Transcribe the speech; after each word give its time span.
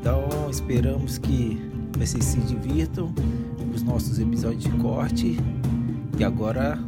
Então 0.00 0.48
esperamos 0.48 1.18
que 1.18 1.58
vocês 1.98 2.24
se 2.24 2.40
divirtam 2.42 3.12
com 3.58 3.70
os 3.74 3.82
nossos 3.82 4.20
episódios 4.20 4.62
de 4.62 4.70
corte 4.78 5.36
e 6.16 6.24
agora 6.24 6.78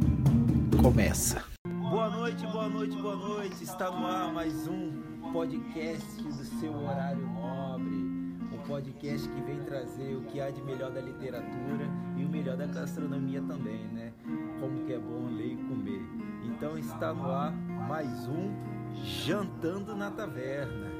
começa. 0.81 1.43
Boa 1.67 2.09
noite, 2.09 2.47
boa 2.47 2.69
noite, 2.69 2.95
boa 2.95 3.17
noite. 3.17 3.63
Está 3.63 3.91
no 3.91 4.07
ar 4.07 4.31
mais 4.31 4.65
um 4.65 4.93
podcast 5.33 6.23
do 6.23 6.45
seu 6.61 6.73
horário 6.73 7.21
nobre. 7.33 7.97
Um 8.53 8.57
podcast 8.65 9.27
que 9.27 9.41
vem 9.41 9.59
trazer 9.59 10.15
o 10.15 10.21
que 10.21 10.39
há 10.39 10.49
de 10.49 10.61
melhor 10.61 10.91
da 10.91 11.01
literatura 11.01 11.89
e 12.17 12.23
o 12.23 12.29
melhor 12.29 12.55
da 12.55 12.65
gastronomia 12.65 13.41
também, 13.41 13.87
né? 13.89 14.13
Como 14.61 14.85
que 14.85 14.93
é 14.93 14.99
bom 14.99 15.25
ler 15.35 15.51
e 15.51 15.57
comer. 15.57 16.01
Então 16.45 16.77
está 16.77 17.13
no 17.13 17.29
ar 17.29 17.51
mais 17.89 18.27
um 18.29 18.53
Jantando 19.03 19.95
na 19.97 20.09
Taverna. 20.09 20.91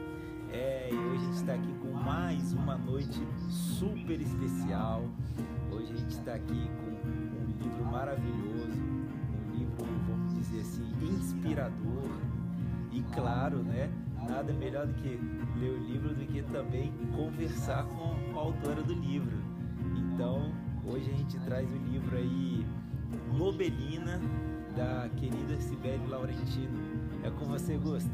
É, 0.54 0.90
e 0.92 0.96
hoje 0.96 1.16
a 1.16 1.26
gente 1.26 1.36
está 1.36 1.54
aqui 1.54 1.74
mais 2.06 2.54
uma 2.54 2.78
noite 2.78 3.22
super 3.50 4.20
especial. 4.20 5.04
Hoje 5.72 5.94
a 5.94 5.98
gente 5.98 6.12
está 6.12 6.34
aqui 6.34 6.70
com 6.80 7.08
um 7.08 7.46
livro 7.62 7.86
maravilhoso, 7.86 8.82
um 8.82 9.58
livro, 9.58 9.86
vamos 10.08 10.34
dizer 10.34 10.62
assim, 10.62 10.84
inspirador. 11.02 12.10
E 12.92 13.02
claro, 13.14 13.58
né? 13.58 13.90
Nada 14.28 14.52
melhor 14.54 14.88
do 14.88 14.94
que 14.96 15.20
ler 15.60 15.72
o 15.72 15.78
livro 15.78 16.10
do 16.14 16.26
que 16.26 16.42
também 16.44 16.92
conversar 17.16 17.86
com 17.86 18.38
a 18.38 18.42
autora 18.42 18.82
do 18.82 18.94
livro. 18.94 19.38
Então, 19.96 20.52
hoje 20.86 21.10
a 21.12 21.18
gente 21.18 21.40
traz 21.40 21.70
o 21.70 21.78
livro 21.92 22.18
aí 22.18 22.66
Nobelina 23.34 24.20
da 24.76 25.10
querida 25.18 25.60
Sibeli 25.60 26.08
Laurentino. 26.08 26.80
É 27.24 27.30
com 27.30 27.46
você, 27.46 27.78
Gusta. 27.78 28.12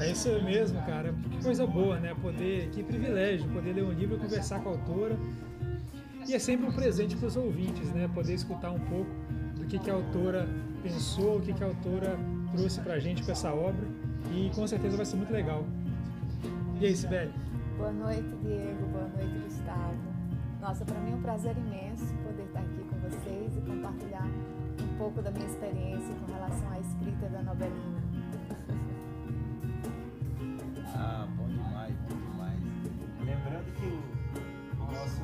É 0.00 0.10
isso 0.10 0.28
mesmo, 0.42 0.80
cara. 0.82 1.14
Que 1.30 1.42
coisa 1.42 1.66
boa, 1.66 1.98
né? 1.98 2.14
Poder, 2.20 2.70
que 2.70 2.82
privilégio, 2.82 3.48
poder 3.50 3.74
ler 3.74 3.84
um 3.84 3.92
livro 3.92 4.16
e 4.16 4.18
conversar 4.18 4.60
com 4.60 4.70
a 4.70 4.72
autora. 4.72 5.16
E 6.26 6.34
é 6.34 6.38
sempre 6.38 6.66
um 6.66 6.72
presente 6.72 7.16
para 7.16 7.26
os 7.26 7.36
ouvintes, 7.36 7.92
né? 7.92 8.08
Poder 8.14 8.34
escutar 8.34 8.70
um 8.70 8.80
pouco 8.80 9.10
do 9.56 9.66
que, 9.66 9.78
que 9.78 9.90
a 9.90 9.94
autora 9.94 10.48
pensou, 10.82 11.38
o 11.38 11.40
que, 11.40 11.52
que 11.52 11.62
a 11.62 11.66
autora 11.66 12.18
trouxe 12.52 12.80
para 12.80 12.94
a 12.94 12.98
gente 12.98 13.22
com 13.22 13.32
essa 13.32 13.52
obra. 13.52 13.86
E 14.32 14.50
com 14.54 14.66
certeza 14.66 14.96
vai 14.96 15.06
ser 15.06 15.16
muito 15.16 15.32
legal. 15.32 15.64
E 16.80 16.86
aí, 16.86 16.96
Sibeli? 16.96 17.32
Boa 17.76 17.92
noite, 17.92 18.34
Diego. 18.42 18.86
Boa 18.86 19.08
noite, 19.08 19.38
Gustavo. 19.44 19.96
Nossa, 20.60 20.84
para 20.84 21.00
mim 21.00 21.12
é 21.12 21.14
um 21.16 21.22
prazer 21.22 21.56
imenso 21.56 22.06
poder 22.24 22.44
estar 22.44 22.60
aqui 22.60 22.84
com 22.88 22.96
vocês 23.08 23.56
e 23.56 23.60
compartilhar 23.62 24.26
um 24.80 24.96
pouco 24.96 25.20
da 25.20 25.30
minha 25.30 25.46
experiência 25.46 26.14
com 26.24 26.32
relação 26.32 26.70
à 26.70 26.78
escrita 26.78 27.28
da 27.28 27.42
novelina. 27.42 28.11
Ah, 31.02 31.26
bom 31.36 31.48
demais, 31.48 31.92
bom 32.08 32.16
demais. 32.16 32.60
Lembrando 33.18 33.72
que 33.74 33.86
o, 33.86 34.00
nosso 34.92 35.22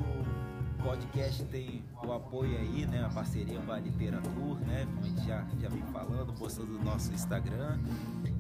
podcast 0.83 1.44
tem 1.44 1.84
o 2.03 2.12
apoio 2.12 2.59
aí, 2.59 2.84
né? 2.84 3.05
A 3.05 3.09
parceria 3.09 3.61
com 3.61 3.71
a 3.71 3.78
Literatura, 3.78 4.59
né? 4.66 4.84
Como 4.87 4.99
a 4.99 5.03
gente 5.09 5.25
já, 5.25 5.47
já 5.61 5.69
vem 5.69 5.83
falando, 5.93 6.33
postando 6.37 6.72
no 6.72 6.83
nosso 6.83 7.12
Instagram. 7.12 7.78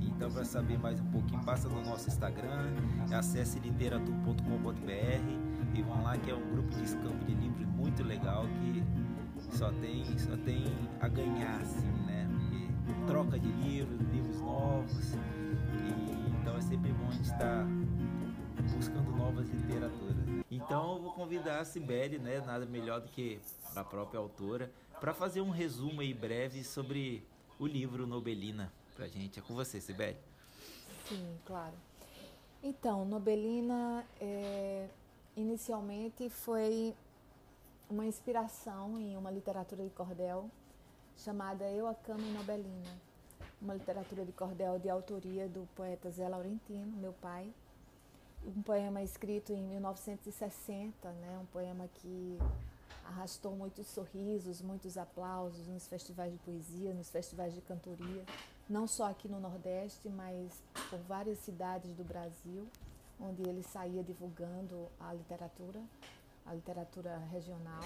Então, 0.00 0.32
para 0.32 0.44
saber 0.44 0.80
mais 0.80 1.00
um 1.00 1.06
pouquinho, 1.12 1.40
passa 1.44 1.68
no 1.68 1.80
nosso 1.84 2.08
Instagram, 2.08 2.72
acesse 3.12 3.60
literatura.com.br 3.60 5.74
e 5.74 5.82
vão 5.82 6.02
lá 6.02 6.18
que 6.18 6.32
é 6.32 6.34
um 6.34 6.50
grupo 6.50 6.74
de 6.74 6.82
escampo 6.82 7.24
de 7.24 7.34
livros 7.34 7.68
muito 7.68 8.02
legal 8.02 8.46
que 8.60 8.82
só 9.56 9.70
tem, 9.70 10.04
só 10.18 10.36
tem 10.38 10.64
a 11.00 11.06
ganhar, 11.06 11.60
assim, 11.60 11.86
né? 12.04 12.28
Troca 13.06 13.38
de 13.38 13.46
livros, 13.46 14.00
livros 14.12 14.40
novos. 14.40 15.14
E, 15.14 16.07
vou 21.08 21.14
convidar 21.14 21.60
a 21.60 21.64
Sibeli, 21.64 22.18
né? 22.18 22.40
Nada 22.40 22.66
melhor 22.66 23.00
do 23.00 23.08
que 23.08 23.40
a 23.74 23.82
própria 23.82 24.20
autora, 24.20 24.70
para 25.00 25.14
fazer 25.14 25.40
um 25.40 25.48
resumo 25.48 26.02
aí 26.02 26.12
breve 26.12 26.62
sobre 26.62 27.24
o 27.58 27.66
livro 27.66 28.06
Nobelina 28.06 28.70
pra 28.94 29.08
gente. 29.08 29.38
É 29.38 29.42
com 29.42 29.54
você, 29.54 29.80
Sibeli. 29.80 30.18
Sim, 31.08 31.38
claro. 31.46 31.72
Então, 32.62 33.06
Nobelina 33.06 34.04
é, 34.20 34.88
inicialmente 35.34 36.28
foi 36.28 36.94
uma 37.88 38.04
inspiração 38.04 38.98
em 38.98 39.16
uma 39.16 39.30
literatura 39.30 39.82
de 39.84 39.90
cordel 39.90 40.50
chamada 41.16 41.70
Eu, 41.70 41.86
a 41.86 41.94
Cama 41.94 42.20
e 42.20 42.32
Nobelina, 42.32 43.00
uma 43.62 43.72
literatura 43.72 44.26
de 44.26 44.32
cordel 44.32 44.78
de 44.78 44.90
autoria 44.90 45.48
do 45.48 45.66
poeta 45.74 46.10
Zé 46.10 46.28
Laurentino, 46.28 46.96
meu 46.98 47.14
pai. 47.14 47.50
Um 48.44 48.62
poema 48.62 49.02
escrito 49.02 49.52
em 49.52 49.62
1960, 49.62 51.10
né? 51.12 51.38
um 51.40 51.46
poema 51.46 51.88
que 51.94 52.38
arrastou 53.04 53.52
muitos 53.56 53.86
sorrisos, 53.86 54.60
muitos 54.60 54.96
aplausos 54.98 55.66
nos 55.66 55.86
festivais 55.88 56.32
de 56.32 56.38
poesia, 56.38 56.92
nos 56.92 57.10
festivais 57.10 57.54
de 57.54 57.60
cantoria, 57.62 58.24
não 58.68 58.86
só 58.86 59.10
aqui 59.10 59.28
no 59.28 59.40
Nordeste, 59.40 60.08
mas 60.08 60.62
por 60.90 60.98
várias 61.00 61.38
cidades 61.38 61.94
do 61.94 62.04
Brasil, 62.04 62.66
onde 63.20 63.42
ele 63.48 63.62
saía 63.62 64.02
divulgando 64.02 64.88
a 65.00 65.12
literatura, 65.12 65.80
a 66.46 66.54
literatura 66.54 67.18
regional, 67.30 67.82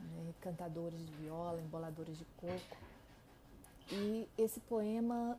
né, 0.00 0.34
cantadores 0.40 0.98
de 0.98 1.12
viola, 1.14 1.60
emboladores 1.60 2.18
de 2.18 2.24
coco. 2.36 2.76
E 3.90 4.28
esse 4.38 4.60
poema 4.60 5.38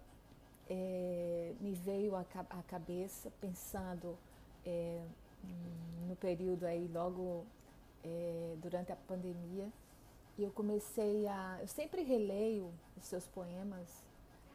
é, 0.70 1.54
me 1.60 1.74
veio 1.74 2.16
à, 2.16 2.22
à 2.22 2.64
cabeça 2.64 3.32
pensando 3.40 4.18
é, 4.66 5.02
no 6.08 6.16
período 6.16 6.66
aí 6.66 6.88
logo 6.88 7.46
é, 8.04 8.56
durante 8.62 8.92
a 8.92 8.96
pandemia. 8.96 9.72
E 10.38 10.44
eu 10.44 10.52
comecei 10.52 11.28
a 11.28 11.60
eu 11.62 11.68
sempre 11.68 12.04
releio 12.04 12.74
os 12.98 13.06
seus 13.06 13.28
poemas 13.28 14.04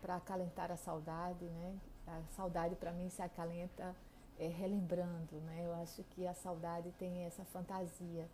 para 0.00 0.16
acalentar 0.16 0.70
a 0.70 0.76
saudade 0.76 1.44
né? 1.44 1.78
A 2.06 2.22
saudade 2.34 2.74
para 2.74 2.92
mim 2.92 3.08
se 3.08 3.22
acalenta 3.22 3.94
é, 4.38 4.46
relembrando 4.46 5.36
né? 5.46 5.62
Eu 5.64 5.74
acho 5.74 6.02
que 6.10 6.26
a 6.26 6.34
saudade 6.34 6.92
tem 6.98 7.24
essa 7.24 7.44
fantasia 7.44 8.28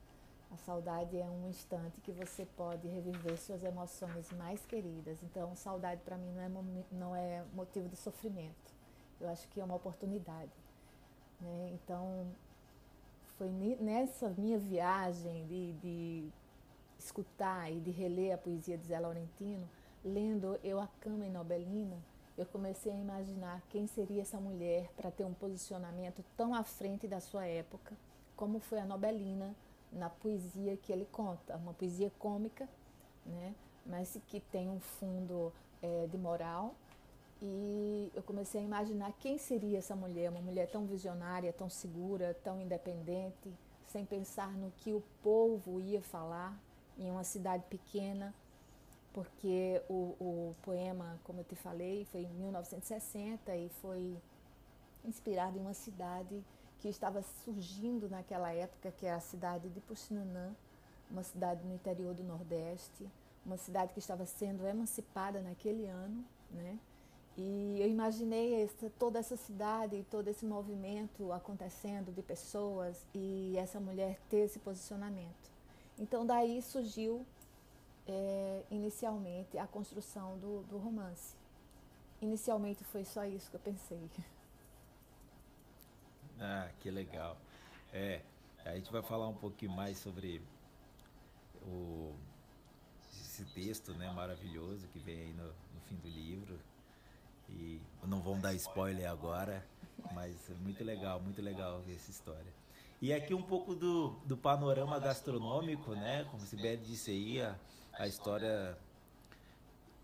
a 0.50 0.56
saudade 0.58 1.18
é 1.18 1.24
um 1.24 1.48
instante 1.48 2.00
que 2.00 2.12
você 2.12 2.46
pode 2.56 2.86
reviver 2.86 3.36
suas 3.38 3.62
emoções 3.64 4.30
mais 4.32 4.64
queridas. 4.64 5.22
Então, 5.22 5.54
saudade 5.56 6.00
para 6.02 6.16
mim 6.16 6.32
não 6.32 6.40
é, 6.40 6.48
não 6.92 7.16
é 7.16 7.44
motivo 7.52 7.88
de 7.88 7.96
sofrimento. 7.96 8.74
Eu 9.20 9.28
acho 9.28 9.48
que 9.48 9.60
é 9.60 9.64
uma 9.64 9.74
oportunidade. 9.74 10.52
Né? 11.40 11.70
Então, 11.72 12.26
foi 13.36 13.48
nessa 13.48 14.30
minha 14.30 14.58
viagem 14.58 15.46
de, 15.46 15.72
de, 15.74 16.32
escutar 16.98 17.70
e 17.70 17.80
de 17.80 17.90
reler 17.90 18.34
a 18.34 18.38
poesia 18.38 18.78
de 18.78 18.86
Zé 18.86 18.98
Laurentino, 18.98 19.68
lendo 20.04 20.58
Eu, 20.62 20.80
a 20.80 20.88
Cama 21.00 21.26
e 21.26 21.30
Nobelina, 21.30 21.98
eu 22.38 22.46
comecei 22.46 22.92
a 22.92 22.96
imaginar 22.96 23.62
quem 23.70 23.86
seria 23.86 24.22
essa 24.22 24.38
mulher 24.38 24.90
para 24.96 25.10
ter 25.10 25.24
um 25.24 25.34
posicionamento 25.34 26.24
tão 26.36 26.54
à 26.54 26.62
frente 26.62 27.06
da 27.06 27.20
sua 27.20 27.46
época, 27.46 27.96
como 28.34 28.58
foi 28.58 28.78
a 28.78 28.84
Nobelina 28.84 29.54
na 29.92 30.10
poesia 30.10 30.76
que 30.76 30.92
ele 30.92 31.06
conta, 31.06 31.56
uma 31.56 31.72
poesia 31.72 32.10
cômica, 32.18 32.68
né? 33.24 33.54
mas 33.84 34.18
que 34.28 34.40
tem 34.40 34.68
um 34.68 34.80
fundo 34.80 35.52
é, 35.82 36.06
de 36.06 36.18
moral. 36.18 36.74
E 37.40 38.10
eu 38.14 38.22
comecei 38.22 38.60
a 38.60 38.64
imaginar 38.64 39.12
quem 39.20 39.36
seria 39.36 39.78
essa 39.78 39.94
mulher, 39.94 40.30
uma 40.30 40.40
mulher 40.40 40.70
tão 40.70 40.86
visionária, 40.86 41.52
tão 41.52 41.68
segura, 41.68 42.34
tão 42.42 42.60
independente, 42.60 43.52
sem 43.86 44.04
pensar 44.04 44.52
no 44.52 44.70
que 44.78 44.92
o 44.92 45.02
povo 45.22 45.80
ia 45.80 46.00
falar 46.00 46.58
em 46.98 47.10
uma 47.10 47.24
cidade 47.24 47.64
pequena, 47.68 48.34
porque 49.12 49.82
o, 49.88 50.16
o 50.18 50.56
poema, 50.62 51.18
como 51.24 51.40
eu 51.40 51.44
te 51.44 51.54
falei, 51.54 52.06
foi 52.06 52.22
em 52.22 52.32
1960 52.34 53.54
e 53.54 53.68
foi 53.80 54.16
inspirado 55.04 55.58
em 55.58 55.60
uma 55.60 55.74
cidade 55.74 56.42
que 56.80 56.88
estava 56.88 57.22
surgindo 57.44 58.08
naquela 58.08 58.52
época, 58.52 58.92
que 58.92 59.06
é 59.06 59.12
a 59.12 59.20
cidade 59.20 59.68
de 59.70 59.80
Puxinanã, 59.80 60.54
uma 61.10 61.22
cidade 61.22 61.64
no 61.64 61.74
interior 61.74 62.14
do 62.14 62.22
Nordeste, 62.22 63.08
uma 63.44 63.56
cidade 63.56 63.92
que 63.92 63.98
estava 63.98 64.26
sendo 64.26 64.66
emancipada 64.66 65.40
naquele 65.40 65.86
ano, 65.86 66.24
né? 66.50 66.78
E 67.36 67.78
eu 67.80 67.88
imaginei 67.88 68.62
essa, 68.62 68.90
toda 68.98 69.18
essa 69.18 69.36
cidade, 69.36 70.06
todo 70.10 70.28
esse 70.28 70.46
movimento 70.46 71.32
acontecendo 71.32 72.10
de 72.10 72.22
pessoas 72.22 73.04
e 73.14 73.54
essa 73.58 73.78
mulher 73.78 74.18
ter 74.30 74.38
esse 74.38 74.58
posicionamento. 74.58 75.50
Então 75.98 76.24
daí 76.24 76.62
surgiu 76.62 77.26
é, 78.06 78.62
inicialmente 78.70 79.58
a 79.58 79.66
construção 79.66 80.38
do, 80.38 80.62
do 80.62 80.78
romance. 80.78 81.36
Inicialmente 82.22 82.82
foi 82.84 83.04
só 83.04 83.24
isso 83.26 83.50
que 83.50 83.56
eu 83.56 83.60
pensei. 83.60 84.10
Ah, 86.40 86.68
que 86.80 86.90
legal. 86.90 87.36
É, 87.92 88.20
a 88.64 88.74
gente 88.74 88.90
vai 88.92 89.02
falar 89.02 89.28
um 89.28 89.34
pouquinho 89.34 89.72
mais 89.72 89.98
sobre 89.98 90.42
o, 91.62 92.14
esse 93.12 93.44
texto 93.46 93.92
né, 93.94 94.10
maravilhoso 94.12 94.86
que 94.88 94.98
vem 94.98 95.20
aí 95.20 95.32
no, 95.32 95.46
no 95.46 95.80
fim 95.86 95.96
do 95.96 96.08
livro. 96.08 96.58
E 97.48 97.80
não 98.04 98.20
vamos 98.20 98.42
dar 98.42 98.54
spoiler 98.54 99.08
agora, 99.08 99.64
mas 100.12 100.50
é 100.50 100.54
muito 100.54 100.82
legal, 100.82 101.20
muito 101.20 101.40
legal 101.40 101.80
ver 101.82 101.94
essa 101.94 102.10
história. 102.10 102.52
E 103.00 103.12
aqui 103.12 103.34
um 103.34 103.42
pouco 103.42 103.74
do, 103.74 104.10
do 104.24 104.36
panorama 104.36 104.98
gastronômico, 104.98 105.94
né? 105.94 106.24
Como 106.30 106.42
o 106.42 106.46
Sibeli 106.46 106.78
disse 106.78 107.10
aí, 107.10 107.40
a, 107.40 107.54
a 107.92 108.06
história 108.06 108.76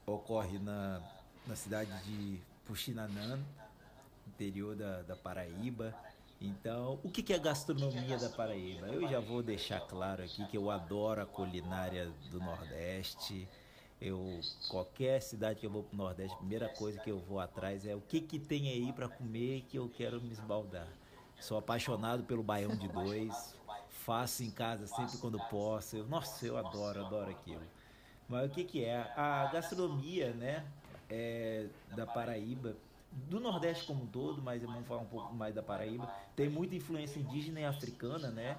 ocorre 0.06 0.58
na, 0.58 1.02
na 1.46 1.56
cidade 1.56 1.90
de 2.04 2.40
Puxinanã, 2.64 3.40
interior 4.26 4.76
da, 4.76 5.02
da 5.02 5.16
Paraíba. 5.16 5.94
Então, 6.44 6.98
o 7.04 7.08
que 7.08 7.32
é 7.32 7.36
a 7.36 7.38
gastronomia 7.38 8.18
da 8.18 8.28
Paraíba? 8.28 8.88
Eu 8.88 9.08
já 9.08 9.20
vou 9.20 9.44
deixar 9.44 9.80
claro 9.80 10.24
aqui 10.24 10.44
que 10.46 10.56
eu 10.56 10.70
adoro 10.70 11.22
a 11.22 11.26
culinária 11.26 12.10
do 12.30 12.40
Nordeste. 12.40 13.48
Eu 14.00 14.40
qualquer 14.68 15.22
cidade 15.22 15.60
que 15.60 15.66
eu 15.66 15.70
vou 15.70 15.84
para 15.84 15.94
o 15.94 15.96
Nordeste, 15.96 16.34
a 16.34 16.38
primeira 16.38 16.68
coisa 16.68 16.98
que 16.98 17.10
eu 17.10 17.20
vou 17.20 17.38
atrás 17.38 17.86
é 17.86 17.94
o 17.94 18.00
que 18.00 18.20
que 18.20 18.40
tem 18.40 18.68
aí 18.68 18.92
para 18.92 19.08
comer 19.08 19.64
que 19.68 19.78
eu 19.78 19.88
quero 19.88 20.20
me 20.20 20.32
esbaldar. 20.32 20.88
Sou 21.38 21.56
apaixonado 21.56 22.24
pelo 22.24 22.42
baião 22.42 22.74
de 22.74 22.88
dois, 22.88 23.54
faço 23.88 24.42
em 24.42 24.50
casa 24.50 24.88
sempre 24.88 25.18
quando 25.18 25.38
posso. 25.48 25.96
Eu, 25.96 26.06
nossa, 26.08 26.44
eu 26.44 26.56
adoro, 26.56 27.06
adoro 27.06 27.30
aquilo. 27.30 27.62
Mas 28.28 28.50
o 28.50 28.54
que 28.54 28.64
que 28.64 28.84
é 28.84 29.12
a 29.16 29.48
gastronomia, 29.52 30.32
né, 30.32 30.64
é, 31.08 31.66
da 31.94 32.04
Paraíba? 32.04 32.74
Do 33.12 33.40
Nordeste 33.40 33.84
como 33.86 34.04
um 34.04 34.06
todo, 34.06 34.40
mas 34.42 34.62
vamos 34.62 34.86
falar 34.86 35.02
um 35.02 35.06
pouco 35.06 35.34
mais 35.34 35.54
da 35.54 35.62
Paraíba, 35.62 36.10
tem 36.34 36.48
muita 36.48 36.74
influência 36.74 37.18
indígena 37.20 37.60
e 37.60 37.64
africana, 37.64 38.30
né? 38.30 38.58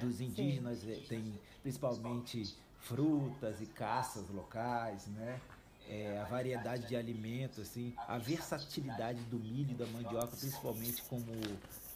Dos 0.00 0.20
indígenas 0.20 0.80
Sim. 0.80 0.92
Eh, 0.92 1.02
tem 1.08 1.40
principalmente 1.62 2.56
frutas 2.80 3.60
e 3.60 3.66
caças 3.66 4.28
locais, 4.28 5.06
né? 5.08 5.40
É, 5.88 6.18
a 6.18 6.24
variedade 6.24 6.88
de 6.88 6.96
alimentos, 6.96 7.58
assim, 7.58 7.92
a 8.08 8.16
versatilidade 8.16 9.20
do 9.24 9.38
milho 9.38 9.72
e 9.72 9.74
da 9.74 9.86
mandioca, 9.86 10.28
principalmente 10.28 11.02
como 11.02 11.26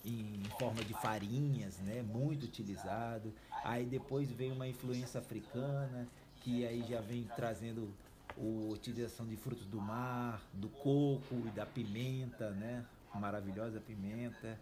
em 0.04 0.42
forma 0.58 0.84
de 0.84 0.94
farinhas, 0.94 1.78
né? 1.78 2.02
Muito 2.02 2.44
utilizado. 2.44 3.32
Aí 3.64 3.86
depois 3.86 4.30
vem 4.30 4.52
uma 4.52 4.68
influência 4.68 5.20
africana, 5.20 6.06
que 6.40 6.66
aí 6.66 6.84
já 6.88 7.00
vem 7.00 7.24
trazendo 7.34 7.92
a 8.38 8.72
utilização 8.72 9.26
de 9.26 9.36
frutos 9.36 9.66
do 9.66 9.80
mar, 9.80 10.42
do 10.52 10.68
coco 10.68 11.34
e 11.46 11.50
da 11.50 11.66
pimenta, 11.66 12.50
né? 12.50 12.84
Maravilhosa 13.14 13.80
pimenta. 13.80 14.58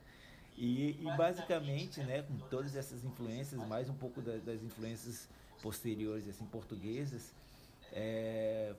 E, 0.56 0.96
e 1.00 1.16
basicamente, 1.16 2.00
né, 2.00 2.22
com 2.22 2.36
todas 2.48 2.74
essas 2.74 3.04
influências, 3.04 3.60
mais 3.68 3.90
um 3.90 3.94
pouco 3.94 4.22
das, 4.22 4.42
das 4.42 4.62
influências 4.62 5.28
posteriores 5.62 6.26
assim 6.28 6.46
portuguesas, 6.46 7.34
é, 7.92 8.74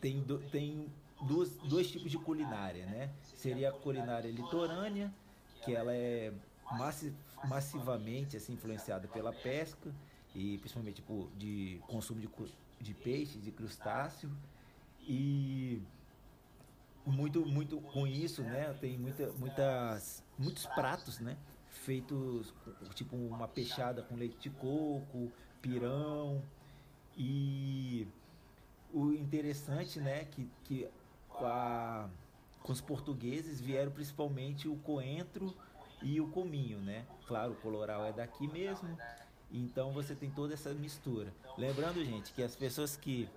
tem, 0.00 0.22
do, 0.22 0.38
tem 0.50 0.86
duas, 1.20 1.50
dois 1.68 1.90
tipos 1.90 2.10
de 2.10 2.18
culinária, 2.18 2.86
né? 2.86 3.10
Seria 3.22 3.68
a 3.68 3.72
culinária 3.72 4.30
litorânea, 4.30 5.12
que 5.64 5.74
ela 5.74 5.92
é 5.92 6.32
massi, 6.72 7.12
massivamente 7.44 8.36
assim 8.36 8.54
influenciada 8.54 9.06
pela 9.08 9.32
pesca 9.32 9.92
e 10.34 10.58
principalmente 10.58 11.02
por 11.02 11.28
de 11.36 11.80
consumo 11.86 12.20
de 12.20 12.28
de 12.80 12.94
peixe, 12.94 13.38
de 13.38 13.50
crustáceo 13.50 14.30
e 15.00 15.82
muito 17.04 17.44
muito 17.46 17.80
com 17.80 18.06
isso, 18.06 18.42
né? 18.42 18.74
Tem 18.80 18.98
muita, 18.98 19.32
muitas 19.32 20.22
muitos 20.38 20.66
pratos, 20.66 21.18
né? 21.20 21.36
Feitos 21.68 22.52
tipo 22.94 23.16
uma 23.16 23.48
peixada 23.48 24.02
com 24.02 24.14
leite 24.16 24.38
de 24.38 24.50
coco, 24.50 25.32
pirão 25.60 26.42
e 27.16 28.06
o 28.92 29.12
interessante, 29.12 29.98
né? 29.98 30.24
Que, 30.26 30.48
que 30.64 30.88
a, 31.40 32.08
com 32.62 32.72
os 32.72 32.80
portugueses 32.80 33.60
vieram 33.60 33.90
principalmente 33.90 34.68
o 34.68 34.76
coentro 34.76 35.54
e 36.02 36.20
o 36.20 36.28
cominho, 36.28 36.78
né? 36.80 37.06
Claro, 37.26 37.52
o 37.52 37.56
coloral 37.56 38.04
é 38.04 38.12
daqui 38.12 38.46
mesmo 38.46 38.96
então 39.50 39.92
você 39.92 40.14
tem 40.14 40.30
toda 40.30 40.54
essa 40.54 40.72
mistura. 40.74 41.32
Lembrando, 41.56 42.04
gente, 42.04 42.32
que 42.32 42.42
as 42.42 42.54
pessoas 42.54 42.96
que 42.96 43.28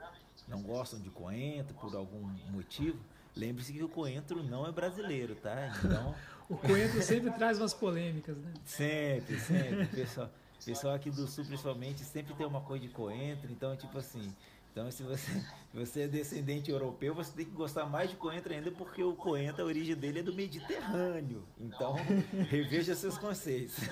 não 0.47 0.61
gostam 0.61 0.99
de 0.99 1.09
coentro 1.09 1.73
por 1.75 1.95
algum 1.95 2.21
motivo, 2.49 2.99
lembre-se 3.35 3.71
que 3.71 3.83
o 3.83 3.89
coentro 3.89 4.43
não 4.43 4.67
é 4.67 4.71
brasileiro, 4.71 5.35
tá? 5.35 5.71
Então. 5.83 6.13
o 6.49 6.57
coentro 6.57 7.01
sempre 7.01 7.31
traz 7.31 7.57
umas 7.57 7.73
polêmicas, 7.73 8.35
né? 8.37 8.53
Sempre, 8.65 9.39
sempre. 9.39 9.85
Pessoal, 9.87 10.29
pessoal 10.65 10.95
aqui 10.95 11.09
do 11.09 11.27
sul, 11.27 11.45
principalmente, 11.45 12.01
sempre 12.01 12.33
tem 12.33 12.45
uma 12.45 12.61
coisa 12.61 12.85
de 12.85 12.93
coentro. 12.93 13.51
Então, 13.51 13.75
tipo 13.75 13.97
assim. 13.97 14.33
Então, 14.71 14.89
se 14.89 15.03
você, 15.03 15.29
se 15.29 15.77
você 15.77 16.01
é 16.03 16.07
descendente 16.07 16.71
europeu, 16.71 17.13
você 17.13 17.29
tem 17.33 17.45
que 17.45 17.51
gostar 17.51 17.85
mais 17.85 18.09
de 18.09 18.15
coentro 18.15 18.53
ainda, 18.53 18.71
porque 18.71 19.03
o 19.03 19.13
coentro, 19.13 19.63
a 19.63 19.65
origem 19.65 19.95
dele 19.95 20.19
é 20.19 20.23
do 20.23 20.33
Mediterrâneo. 20.33 21.43
Então, 21.59 21.95
reveja 22.49 22.95
seus 22.95 23.17
conceitos. 23.17 23.75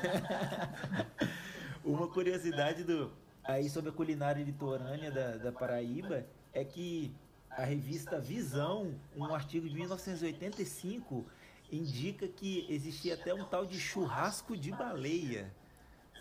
Uma 1.83 2.07
curiosidade 2.07 2.83
do 2.83 3.11
aí 3.43 3.69
sobre 3.69 3.89
a 3.89 3.93
culinária 3.93 4.43
litorânea 4.43 5.11
da, 5.11 5.37
da 5.37 5.51
Paraíba 5.51 6.25
é 6.53 6.63
que 6.63 7.11
a 7.49 7.63
revista 7.63 8.19
Visão, 8.19 8.93
um 9.15 9.25
artigo 9.33 9.67
de 9.67 9.75
1985, 9.75 11.25
indica 11.71 12.27
que 12.27 12.65
existia 12.69 13.15
até 13.15 13.33
um 13.33 13.43
tal 13.43 13.65
de 13.65 13.79
churrasco 13.79 14.55
de 14.55 14.71
baleia. 14.71 15.51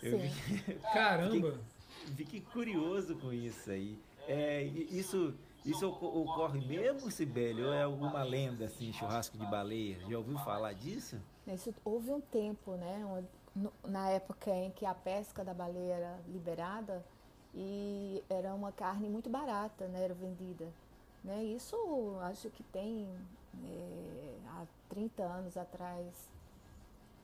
Eu 0.01 0.19
vi, 0.19 0.29
Caramba! 0.93 1.59
Fiquei, 2.15 2.41
curioso 2.41 3.15
com 3.15 3.31
isso 3.31 3.69
aí. 3.69 3.97
É, 4.27 4.63
isso, 4.63 5.33
isso 5.65 5.87
ocorre 5.87 6.59
mesmo, 6.65 7.11
Sibeli? 7.11 7.63
Ou 7.63 7.73
é 7.73 7.83
alguma 7.83 8.23
lenda 8.23 8.65
assim, 8.65 8.93
churrasco 8.93 9.37
de 9.37 9.45
baleia? 9.45 9.99
Já 10.09 10.17
ouviu 10.17 10.37
falar 10.39 10.73
disso? 10.73 11.19
Isso 11.47 11.73
houve 11.83 12.11
um 12.11 12.21
tempo, 12.21 12.75
né? 12.75 13.25
Na 13.83 14.09
época 14.09 14.51
em 14.51 14.71
que 14.71 14.85
a 14.85 14.93
pesca 14.93 15.43
da 15.43 15.53
baleia 15.53 15.93
era 15.93 16.19
liberada 16.27 17.03
e 17.53 18.23
era 18.29 18.53
uma 18.53 18.71
carne 18.71 19.09
muito 19.09 19.29
barata, 19.29 19.87
né, 19.87 20.03
era 20.03 20.13
vendida. 20.13 20.67
Né? 21.23 21.43
Isso 21.43 21.75
acho 22.21 22.49
que 22.49 22.63
tem 22.63 23.07
é, 23.65 24.37
há 24.47 24.65
30 24.89 25.23
anos 25.23 25.57
atrás, 25.57 26.29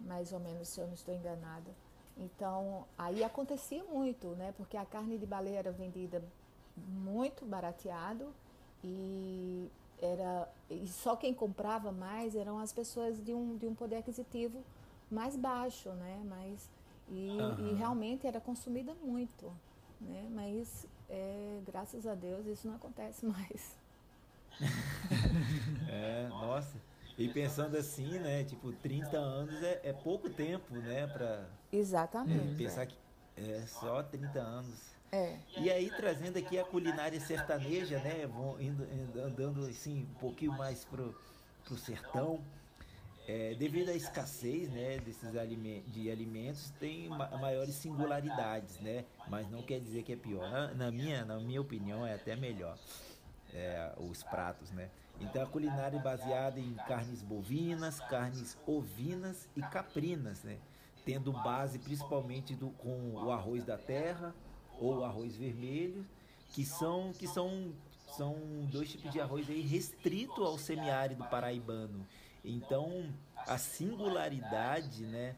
mais 0.02 0.34
ou 0.34 0.40
menos, 0.40 0.68
se 0.68 0.80
eu 0.80 0.88
não 0.88 0.94
estou 0.94 1.14
enganada. 1.14 1.72
Então, 2.18 2.86
aí 2.98 3.24
acontecia 3.24 3.84
muito, 3.84 4.28
né? 4.36 4.54
Porque 4.56 4.78
a 4.78 4.86
carne 4.86 5.18
de 5.18 5.26
baleia 5.26 5.60
era 5.60 5.72
vendida 5.72 6.24
muito 6.78 7.46
barateado 7.46 8.34
e 8.84 9.70
era 10.02 10.48
e 10.70 10.88
só 10.88 11.16
quem 11.16 11.34
comprava 11.34 11.92
mais 11.92 12.36
eram 12.36 12.60
as 12.60 12.72
pessoas 12.72 13.24
de 13.24 13.34
um, 13.34 13.58
de 13.58 13.66
um 13.66 13.74
poder 13.74 13.98
aquisitivo 13.98 14.62
mais 15.10 15.36
baixo, 15.36 15.90
né? 15.94 16.22
Mas, 16.26 16.70
e, 17.10 17.30
uhum. 17.30 17.68
e 17.68 17.74
realmente 17.74 18.28
era 18.28 18.40
consumida 18.40 18.94
muito, 19.04 19.52
né? 20.02 20.28
Mas 20.32 20.88
é, 21.10 21.60
graças 21.66 22.06
a 22.08 22.16
Deus 22.16 22.46
isso 22.46 22.68
não 22.68 22.76
acontece 22.76 23.26
mais. 23.26 23.78
é, 25.90 26.28
nossa. 26.30 26.78
E 27.18 27.30
pensando 27.30 27.78
assim, 27.78 28.20
né? 28.20 28.44
Tipo, 28.44 28.74
30 28.74 29.18
anos 29.18 29.64
é, 29.64 29.82
é 29.84 29.94
pouco 29.94 30.30
tempo, 30.30 30.76
né? 30.76 31.08
Pra 31.08 31.46
Exatamente. 31.72 32.56
Pensar 32.56 32.84
é. 32.84 32.86
que 32.88 32.98
é 33.38 33.64
só 33.68 34.04
30 34.04 34.40
anos. 34.40 34.96
É. 35.12 35.38
E 35.58 35.72
aí 35.72 35.90
trazendo 35.92 36.38
aqui 36.38 36.60
a 36.60 36.66
culinária 36.66 37.20
sertaneja, 37.22 38.00
né? 38.00 38.28
Vão 38.28 38.60
indo, 38.60 38.86
andando 39.24 39.66
assim 39.66 40.04
um 40.04 40.20
pouquinho 40.20 40.52
mais 40.54 40.84
pro, 40.84 41.16
pro 41.64 41.78
sertão. 41.78 42.42
É, 43.28 43.56
devido 43.56 43.90
à 43.90 43.94
escassez 43.94 44.70
né, 44.70 45.00
desses 45.00 45.36
alimentos, 45.36 45.92
de 45.92 46.12
alimentos, 46.12 46.70
tem 46.80 47.10
ma 47.10 47.28
maiores 47.38 47.74
singularidades, 47.76 48.80
né? 48.80 49.04
Mas 49.28 49.50
não 49.50 49.64
quer 49.64 49.80
dizer 49.80 50.04
que 50.04 50.14
é 50.14 50.16
pior. 50.16 50.50
Na, 50.50 50.68
na 50.76 50.92
minha, 50.92 51.26
na 51.26 51.40
minha 51.40 51.60
opinião, 51.60 52.06
é 52.06 52.14
até 52.14 52.36
melhor 52.36 52.78
é, 53.52 53.94
os 53.98 54.22
pratos, 54.22 54.70
né? 54.72 54.90
Então 55.20 55.42
a 55.42 55.46
culinária 55.48 55.98
é 55.98 56.02
baseada 56.02 56.60
em 56.60 56.74
carnes 56.88 57.24
bovinas, 57.24 58.00
carnes 58.02 58.58
ovinas 58.68 59.50
e 59.56 59.62
caprinas, 59.62 60.44
né? 60.44 60.58
Tendo 61.04 61.32
base 61.32 61.80
principalmente 61.80 62.54
do, 62.54 62.70
com 62.72 63.14
o 63.14 63.32
arroz 63.32 63.64
da 63.64 63.78
terra 63.78 64.36
ou 64.80 65.04
arroz 65.04 65.36
vermelho, 65.36 66.06
que 66.52 66.66
são, 66.66 67.12
que 67.14 67.28
são 67.28 67.74
são 68.16 68.36
dois 68.72 68.92
tipos 68.92 69.12
de 69.12 69.20
arroz 69.20 69.50
aí 69.50 69.62
restrito 69.62 70.44
ao 70.44 70.58
semiárido 70.58 71.24
paraibano. 71.26 72.06
Então, 72.46 73.14
a 73.36 73.58
singularidade, 73.58 75.04
né, 75.06 75.36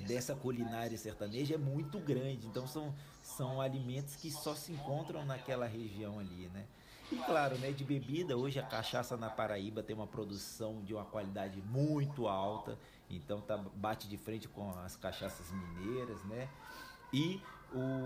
dessa 0.00 0.34
culinária 0.34 0.96
sertaneja 0.96 1.54
é 1.54 1.58
muito 1.58 1.98
grande. 1.98 2.46
Então, 2.46 2.66
são, 2.66 2.94
são 3.22 3.60
alimentos 3.60 4.16
que 4.16 4.30
só 4.30 4.54
se 4.54 4.72
encontram 4.72 5.24
naquela 5.24 5.66
região 5.66 6.18
ali, 6.18 6.50
né? 6.52 6.64
E 7.12 7.16
claro, 7.16 7.58
né, 7.58 7.70
de 7.70 7.84
bebida, 7.84 8.36
hoje 8.36 8.58
a 8.58 8.62
cachaça 8.62 9.16
na 9.16 9.28
Paraíba 9.28 9.82
tem 9.82 9.94
uma 9.94 10.06
produção 10.06 10.82
de 10.82 10.94
uma 10.94 11.04
qualidade 11.04 11.60
muito 11.60 12.26
alta, 12.26 12.78
então 13.10 13.42
tá, 13.42 13.58
bate 13.58 14.08
de 14.08 14.16
frente 14.16 14.48
com 14.48 14.70
as 14.80 14.96
cachaças 14.96 15.46
mineiras, 15.52 16.24
né? 16.24 16.48
E 17.12 17.40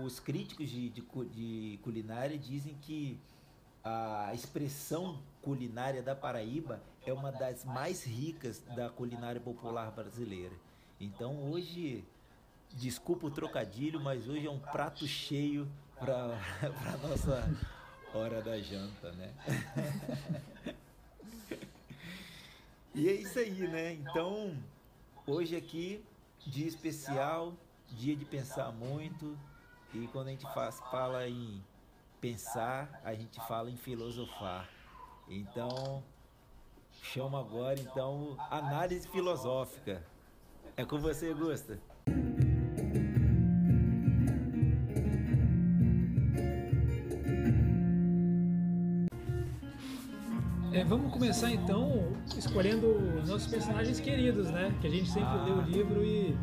os 0.05 0.19
críticos 0.19 0.69
de, 0.69 0.89
de, 0.89 1.01
de 1.01 1.79
culinária 1.81 2.37
dizem 2.37 2.75
que 2.81 3.19
a 3.83 4.31
expressão 4.33 5.19
culinária 5.41 6.01
da 6.01 6.15
Paraíba 6.15 6.81
é 7.05 7.13
uma 7.13 7.31
das 7.31 7.63
mais 7.65 8.03
ricas 8.03 8.61
da 8.75 8.89
culinária 8.89 9.39
popular 9.39 9.91
brasileira. 9.91 10.55
Então 10.99 11.49
hoje, 11.49 12.03
desculpa 12.73 13.27
o 13.27 13.31
trocadilho, 13.31 13.99
mas 13.99 14.27
hoje 14.27 14.45
é 14.45 14.51
um 14.51 14.59
prato 14.59 15.07
cheio 15.07 15.67
para 15.97 16.37
a 16.93 17.07
nossa 17.07 17.49
hora 18.13 18.41
da 18.41 18.59
janta, 18.59 19.11
né? 19.13 19.33
e 22.93 23.07
é 23.07 23.13
isso 23.13 23.39
aí, 23.39 23.67
né? 23.67 23.93
Então, 23.93 24.55
hoje 25.25 25.55
aqui, 25.55 26.03
dia 26.45 26.67
especial, 26.67 27.53
dia 27.91 28.15
de 28.15 28.25
pensar 28.25 28.71
muito. 28.71 29.37
E 29.93 30.07
quando 30.07 30.27
a 30.27 30.31
gente 30.31 30.45
faz, 30.53 30.79
fala 30.91 31.27
em 31.27 31.63
pensar, 32.21 33.01
a 33.03 33.13
gente 33.13 33.39
fala 33.47 33.69
em 33.69 33.77
filosofar. 33.77 34.69
Então, 35.29 36.03
chama 37.03 37.39
agora 37.39 37.79
então 37.79 38.35
análise 38.49 39.07
filosófica. 39.07 40.03
É 40.75 40.83
com 40.83 40.97
você, 40.97 41.31
Gusta. 41.35 41.79
É, 50.73 50.83
vamos 50.83 51.11
começar 51.13 51.51
então 51.51 52.11
escolhendo 52.35 52.99
nossos 53.27 53.47
personagens 53.47 53.99
queridos, 53.99 54.49
né? 54.49 54.75
Que 54.81 54.87
a 54.87 54.89
gente 54.89 55.09
sempre 55.09 55.29
ah. 55.29 55.43
lê 55.43 55.51
o 55.51 55.61
livro 55.61 56.03
e, 56.03 56.35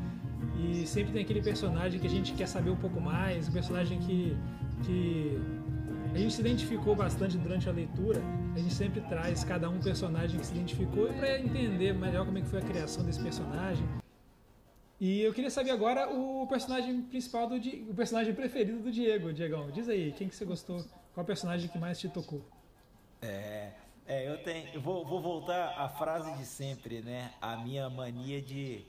e 0.61 0.87
sempre 0.87 1.12
tem 1.12 1.23
aquele 1.23 1.43
personagem 1.43 1.99
que 1.99 2.07
a 2.07 2.11
gente 2.11 2.35
quer 2.35 2.47
saber 2.47 2.71
um 2.71 2.76
pouco 2.76 3.00
mais, 3.00 3.49
o 3.49 3.52
personagem 3.52 3.99
que, 3.99 4.37
que 4.85 5.40
a 6.14 6.19
gente 6.19 6.35
se 6.35 6.40
identificou 6.40 6.95
bastante 6.95 7.37
durante 7.37 7.69
a 7.69 7.73
leitura. 7.73 8.23
A 8.57 8.59
gente 8.59 8.73
sempre 8.73 9.03
traz 9.03 9.45
cada 9.45 9.69
um 9.69 9.79
personagem 9.79 10.41
que 10.41 10.47
se 10.47 10.55
identificou 10.55 11.13
para 11.13 11.39
entender 11.39 11.93
melhor 11.93 12.25
como 12.25 12.39
é 12.39 12.41
que 12.41 12.47
foi 12.47 12.61
a 12.61 12.63
criação 12.63 13.05
desse 13.05 13.23
personagem. 13.23 13.87
E 14.99 15.21
eu 15.21 15.35
queria 15.35 15.51
saber 15.51 15.73
agora 15.73 16.09
o 16.09 16.47
personagem 16.47 17.03
principal 17.03 17.47
do 17.47 17.57
o 17.57 17.95
personagem 17.95 18.35
preferido 18.35 18.79
do 18.79 18.91
Diego, 18.91 19.31
Diegão. 19.31 19.71
Diz 19.71 19.91
aí, 19.91 20.11
quem 20.13 20.27
que 20.27 20.35
você 20.35 20.47
gostou? 20.47 20.83
Qual 21.13 21.27
personagem 21.27 21.69
que 21.69 21.77
mais 21.77 22.01
te 22.01 22.09
tocou? 22.09 22.43
É, 23.21 23.73
é, 24.07 24.27
eu 24.27 24.43
tenho. 24.43 24.67
Eu 24.73 24.81
vou, 24.81 25.05
vou 25.05 25.21
voltar 25.21 25.79
à 25.79 25.91
frase 25.91 26.33
de 26.39 26.47
sempre, 26.47 27.03
né? 27.03 27.35
A 27.43 27.59
minha 27.59 27.91
mania 27.91 28.41
de 28.41 28.87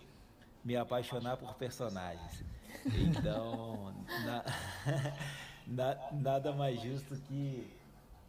me 0.64 0.78
apaixonar 0.78 1.36
por 1.36 1.56
personagens. 1.56 2.42
Então, 2.86 3.94
na, 4.26 4.46
na, 5.68 6.12
nada 6.14 6.54
mais 6.54 6.82
justo 6.82 7.18
que 7.28 7.76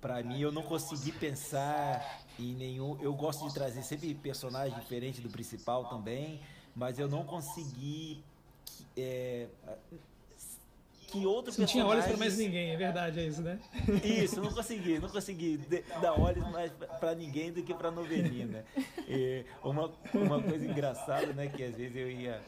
para 0.00 0.22
mim 0.22 0.40
eu 0.40 0.52
não 0.52 0.62
consegui 0.62 1.12
pensar 1.12 2.22
em 2.38 2.54
nenhum. 2.54 2.98
Eu 3.00 3.14
gosto 3.14 3.46
de 3.46 3.54
trazer 3.54 3.82
sempre 3.82 4.14
personagem 4.14 4.78
diferente 4.78 5.20
do 5.20 5.28
principal 5.28 5.86
também, 5.86 6.40
mas 6.74 6.98
eu 6.98 7.08
não 7.08 7.24
consegui 7.24 8.22
é, 8.96 9.48
que 11.08 11.24
outro 11.24 11.52
Você 11.52 11.60
não 11.62 11.66
tinha 11.66 11.86
olhos 11.86 12.04
para 12.04 12.16
mais 12.16 12.36
ninguém, 12.36 12.70
é 12.70 12.76
verdade, 12.76 13.18
é 13.18 13.26
isso, 13.26 13.40
né? 13.40 13.58
Isso, 14.04 14.40
não 14.42 14.52
consegui, 14.52 14.98
não 14.98 15.08
consegui 15.08 15.58
dar 16.02 16.12
olhos 16.12 16.46
mais 16.50 16.70
para 17.00 17.14
ninguém 17.14 17.50
do 17.50 17.62
que 17.62 17.72
para 17.74 17.90
novelina. 17.90 18.64
E 19.08 19.44
uma, 19.64 19.90
uma 20.12 20.42
coisa 20.42 20.66
engraçada, 20.66 21.32
né, 21.32 21.48
que 21.48 21.64
às 21.64 21.74
vezes 21.74 21.96
eu 21.96 22.10
ia, 22.10 22.42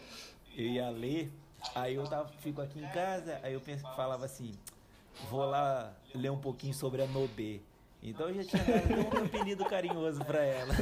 eu 0.57 0.66
ia 0.66 0.90
ler, 0.90 1.33
aí 1.75 1.95
eu 1.95 2.04
tava, 2.07 2.28
fico 2.40 2.61
aqui 2.61 2.78
em 2.78 2.88
casa, 2.88 3.40
aí 3.42 3.54
eu 3.54 3.61
penso, 3.61 3.83
falava 3.97 4.26
assim, 4.26 4.52
vou 5.28 5.44
lá 5.44 5.92
ler 6.14 6.30
um 6.30 6.38
pouquinho 6.38 6.72
sobre 6.74 7.02
a 7.02 7.06
Nobê. 7.06 7.60
Então 8.02 8.28
eu 8.28 8.42
já 8.42 8.44
tinha 8.44 8.64
dado 8.64 8.94
um 8.94 9.24
apelido 9.24 9.64
carinhoso 9.66 10.24
para 10.24 10.42
ela. 10.42 10.74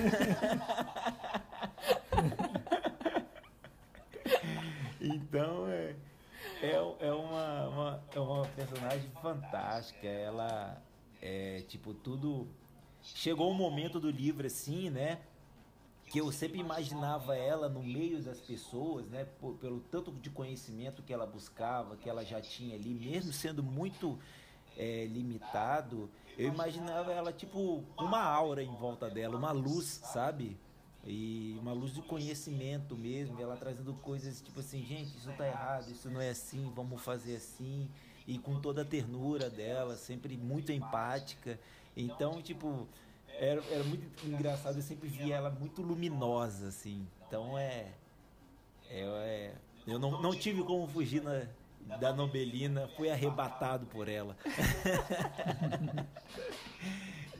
então, 5.00 5.66
é, 5.68 5.97
é, 6.62 6.75
é, 7.00 7.12
uma, 7.12 7.68
uma, 7.68 8.04
é 8.14 8.21
uma 8.21 8.47
personagem 8.47 9.11
fantástica. 9.21 10.07
Ela 10.07 10.80
é 11.21 11.62
tipo 11.66 11.92
tudo. 11.92 12.47
Chegou 13.02 13.50
um 13.50 13.54
momento 13.54 13.99
do 13.99 14.11
livro 14.11 14.47
assim, 14.47 14.88
né? 14.90 15.18
Que 16.11 16.21
eu 16.21 16.33
sempre 16.33 16.59
imaginava 16.59 17.37
ela 17.37 17.69
no 17.69 17.83
meio 17.83 18.23
das 18.23 18.41
pessoas, 18.41 19.07
né? 19.09 19.27
Por, 19.41 19.55
pelo 19.57 19.81
tanto 19.81 20.11
de 20.11 20.31
conhecimento 20.31 21.03
que 21.03 21.12
ela 21.12 21.27
buscava, 21.27 21.97
que 21.97 22.09
ela 22.09 22.25
já 22.25 22.41
tinha 22.41 22.75
ali, 22.75 22.95
mesmo 22.95 23.33
sendo 23.33 23.62
muito 23.62 24.19
é, 24.77 25.07
limitado, 25.07 26.09
eu 26.38 26.49
imaginava 26.49 27.12
ela 27.12 27.33
tipo 27.33 27.85
uma 27.99 28.23
aura 28.23 28.62
em 28.62 28.75
volta 28.77 29.11
dela, 29.11 29.37
uma 29.37 29.50
luz, 29.50 30.00
sabe? 30.05 30.57
E 31.05 31.57
uma 31.61 31.73
luz 31.73 31.95
de 31.95 32.03
conhecimento 32.03 32.97
mesmo, 32.97 33.41
ela 33.41 33.57
trazendo 33.57 33.93
coisas 33.95 34.41
tipo 34.41 34.61
assim, 34.61 34.85
gente, 34.85 35.17
isso 35.17 35.33
tá 35.37 35.47
errado, 35.47 35.91
isso 35.91 36.09
não 36.09 36.21
é 36.21 36.31
assim, 36.31 36.71
vamos 36.75 37.03
fazer 37.03 37.37
assim. 37.37 37.88
E 38.27 38.38
com 38.38 38.61
toda 38.61 38.83
a 38.83 38.85
ternura 38.85 39.50
dela, 39.50 39.97
sempre 39.97 40.37
muito 40.37 40.71
empática. 40.71 41.59
Então, 41.97 42.41
tipo, 42.43 42.87
era, 43.38 43.62
era 43.71 43.85
muito 43.85 44.26
engraçado, 44.26 44.76
eu 44.76 44.83
sempre 44.83 45.09
via 45.09 45.37
ela 45.37 45.50
muito 45.50 45.80
luminosa, 45.83 46.68
assim. 46.68 47.07
Então 47.26 47.57
é. 47.57 47.92
é, 48.90 49.00
é 49.00 49.54
eu 49.87 49.99
não, 49.99 50.21
não 50.21 50.35
tive 50.35 50.62
como 50.64 50.87
fugir 50.87 51.23
na, 51.23 51.47
da 51.97 52.12
Nobelina, 52.12 52.88
fui 52.88 53.09
arrebatado 53.09 53.87
por 53.87 54.09
ela. 54.09 54.37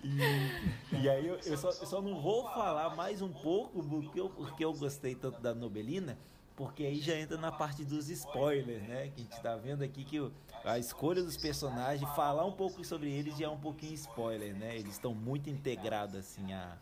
E, 0.05 0.97
e 1.03 1.09
aí 1.09 1.27
eu, 1.27 1.39
eu, 1.45 1.59
só, 1.59 1.69
eu, 1.71 1.87
só, 1.87 2.01
não 2.01 2.21
vou 2.21 2.45
falar 2.45 2.95
mais 2.95 3.21
um 3.21 3.33
pouco 3.33 3.83
porque 3.83 4.21
eu, 4.21 4.31
porque 4.31 4.65
eu 4.65 4.73
gostei 4.73 5.17
tanto 5.17 5.41
da 5.41 5.53
Nobelina, 5.53 6.17
porque 6.55 6.85
aí 6.85 7.01
já 7.01 7.17
entra 7.17 7.37
na 7.37 7.51
parte 7.51 7.85
dos 7.85 8.09
spoilers, 8.09 8.83
né? 8.83 9.09
Que 9.09 9.23
a 9.23 9.25
gente 9.25 9.43
tá 9.43 9.57
vendo 9.57 9.83
aqui 9.83 10.05
que 10.05 10.17
a 10.65 10.79
escolha 10.79 11.23
dos 11.23 11.37
personagens, 11.37 12.09
falar 12.15 12.45
um 12.45 12.53
pouco 12.53 12.85
sobre 12.85 13.11
eles 13.11 13.37
já 13.37 13.47
é 13.47 13.49
um 13.49 13.59
pouquinho 13.59 13.95
spoiler, 13.95 14.55
né? 14.55 14.77
Eles 14.77 14.93
estão 14.93 15.15
muito 15.15 15.49
integrados 15.49 16.15
assim 16.15 16.53
a, 16.53 16.77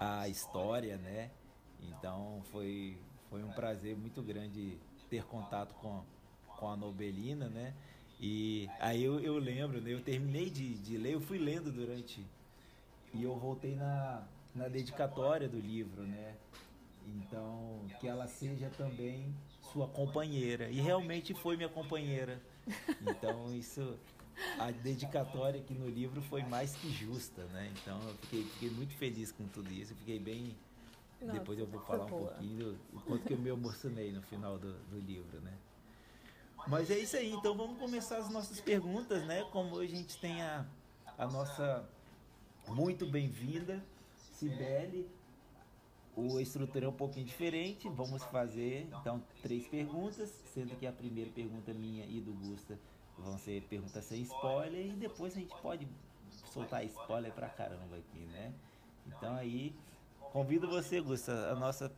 a 0.00 0.28
história, 0.28 0.96
né? 0.96 1.30
Então 1.80 2.42
foi, 2.50 2.98
foi 3.30 3.42
um 3.42 3.52
prazer 3.52 3.96
muito 3.96 4.22
grande 4.22 4.78
ter 5.08 5.24
contato 5.24 5.74
com, 5.74 6.02
com 6.56 6.68
a 6.68 6.76
Nobelina, 6.76 7.48
né? 7.48 7.74
E 8.20 8.68
aí 8.80 9.04
eu, 9.04 9.20
eu 9.20 9.38
lembro, 9.38 9.80
né? 9.80 9.92
Eu 9.92 10.02
terminei 10.02 10.50
de, 10.50 10.74
de 10.74 10.96
ler, 10.98 11.14
eu 11.14 11.20
fui 11.20 11.38
lendo 11.38 11.70
durante. 11.70 12.24
E 13.14 13.22
eu 13.22 13.36
voltei 13.36 13.74
na, 13.74 14.26
na 14.54 14.68
dedicatória 14.68 15.48
do 15.48 15.58
livro, 15.58 16.02
né? 16.02 16.34
Então, 17.06 17.80
que 18.00 18.06
ela 18.06 18.26
seja 18.26 18.68
também 18.76 19.34
sua 19.72 19.88
companheira. 19.88 20.68
E 20.70 20.80
realmente 20.80 21.34
foi 21.34 21.56
minha 21.56 21.68
companheira. 21.68 22.40
Então, 23.00 23.52
isso. 23.54 23.98
A 24.58 24.70
dedicatória 24.70 25.60
aqui 25.60 25.74
no 25.74 25.88
livro 25.88 26.22
foi 26.22 26.42
mais 26.44 26.76
que 26.76 26.88
justa, 26.92 27.44
né? 27.46 27.72
Então, 27.72 28.00
eu 28.06 28.14
fiquei, 28.18 28.44
fiquei 28.44 28.70
muito 28.70 28.94
feliz 28.94 29.32
com 29.32 29.46
tudo 29.48 29.72
isso. 29.72 29.94
Fiquei 29.96 30.18
bem. 30.18 30.56
Depois 31.20 31.58
eu 31.58 31.66
vou 31.66 31.80
falar 31.80 32.04
um 32.04 32.08
pouquinho 32.08 32.78
do 32.92 33.00
quanto 33.00 33.24
que 33.24 33.32
eu 33.32 33.38
me 33.38 33.50
emocionei 33.50 34.12
no 34.12 34.22
final 34.22 34.56
do, 34.56 34.72
do 34.84 35.00
livro, 35.00 35.40
né? 35.40 35.52
Mas 36.68 36.90
é 36.90 36.98
isso 36.98 37.16
aí, 37.16 37.32
então 37.32 37.56
vamos 37.56 37.78
começar 37.78 38.18
as 38.18 38.28
nossas 38.30 38.60
perguntas, 38.60 39.24
né? 39.26 39.42
Como 39.50 39.74
hoje 39.74 39.94
a 39.94 39.96
gente 39.96 40.16
tem 40.18 40.42
a, 40.42 40.64
a 41.16 41.26
nossa 41.26 41.88
muito 42.68 43.06
bem-vinda, 43.06 43.82
Cibele. 44.34 45.08
O 46.18 46.40
estrutura 46.40 46.84
é 46.84 46.88
um 46.88 46.92
pouquinho 46.92 47.24
diferente. 47.24 47.88
Vamos 47.88 48.24
fazer 48.24 48.88
então 49.00 49.22
três 49.40 49.68
perguntas, 49.68 50.28
sendo 50.52 50.74
que 50.74 50.84
a 50.84 50.90
primeira 50.90 51.30
pergunta 51.30 51.72
minha 51.72 52.04
e 52.06 52.20
do 52.20 52.32
Gusta 52.32 52.76
vão 53.16 53.38
ser 53.38 53.62
perguntas 53.62 54.04
sem 54.04 54.22
spoiler 54.22 54.86
e 54.86 54.90
depois 54.90 55.36
a 55.36 55.38
gente 55.38 55.54
pode 55.62 55.86
soltar 56.52 56.84
spoiler 56.86 57.32
pra 57.32 57.48
caramba 57.48 57.96
aqui, 57.96 58.18
né? 58.32 58.52
Então 59.06 59.36
aí 59.36 59.72
convido 60.32 60.68
você, 60.68 61.00
Gusta, 61.00 61.32
a 61.52 61.54
nossa 61.54 61.92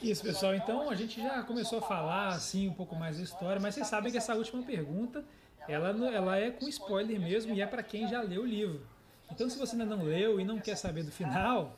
isso, 0.00 0.22
pessoal. 0.22 0.54
Então 0.54 0.88
a 0.88 0.94
gente 0.94 1.20
já 1.20 1.42
começou 1.42 1.80
a 1.80 1.82
falar 1.82 2.28
assim 2.28 2.66
um 2.66 2.72
pouco 2.72 2.96
mais 2.96 3.18
da 3.18 3.22
história, 3.22 3.60
mas 3.60 3.74
vocês 3.74 3.86
sabem 3.86 4.10
que 4.10 4.16
essa 4.16 4.34
última 4.34 4.62
pergunta 4.62 5.22
ela, 5.68 5.88
ela 6.08 6.38
é 6.38 6.50
com 6.50 6.66
spoiler 6.66 7.20
mesmo 7.20 7.54
e 7.54 7.60
é 7.60 7.66
para 7.66 7.82
quem 7.82 8.08
já 8.08 8.22
leu 8.22 8.40
o 8.40 8.46
livro. 8.46 8.86
Então, 9.30 9.48
se 9.50 9.58
você 9.58 9.76
ainda 9.76 9.84
não 9.84 10.02
leu 10.02 10.40
e 10.40 10.44
não 10.44 10.58
quer 10.58 10.76
saber 10.76 11.02
do 11.02 11.12
final, 11.12 11.76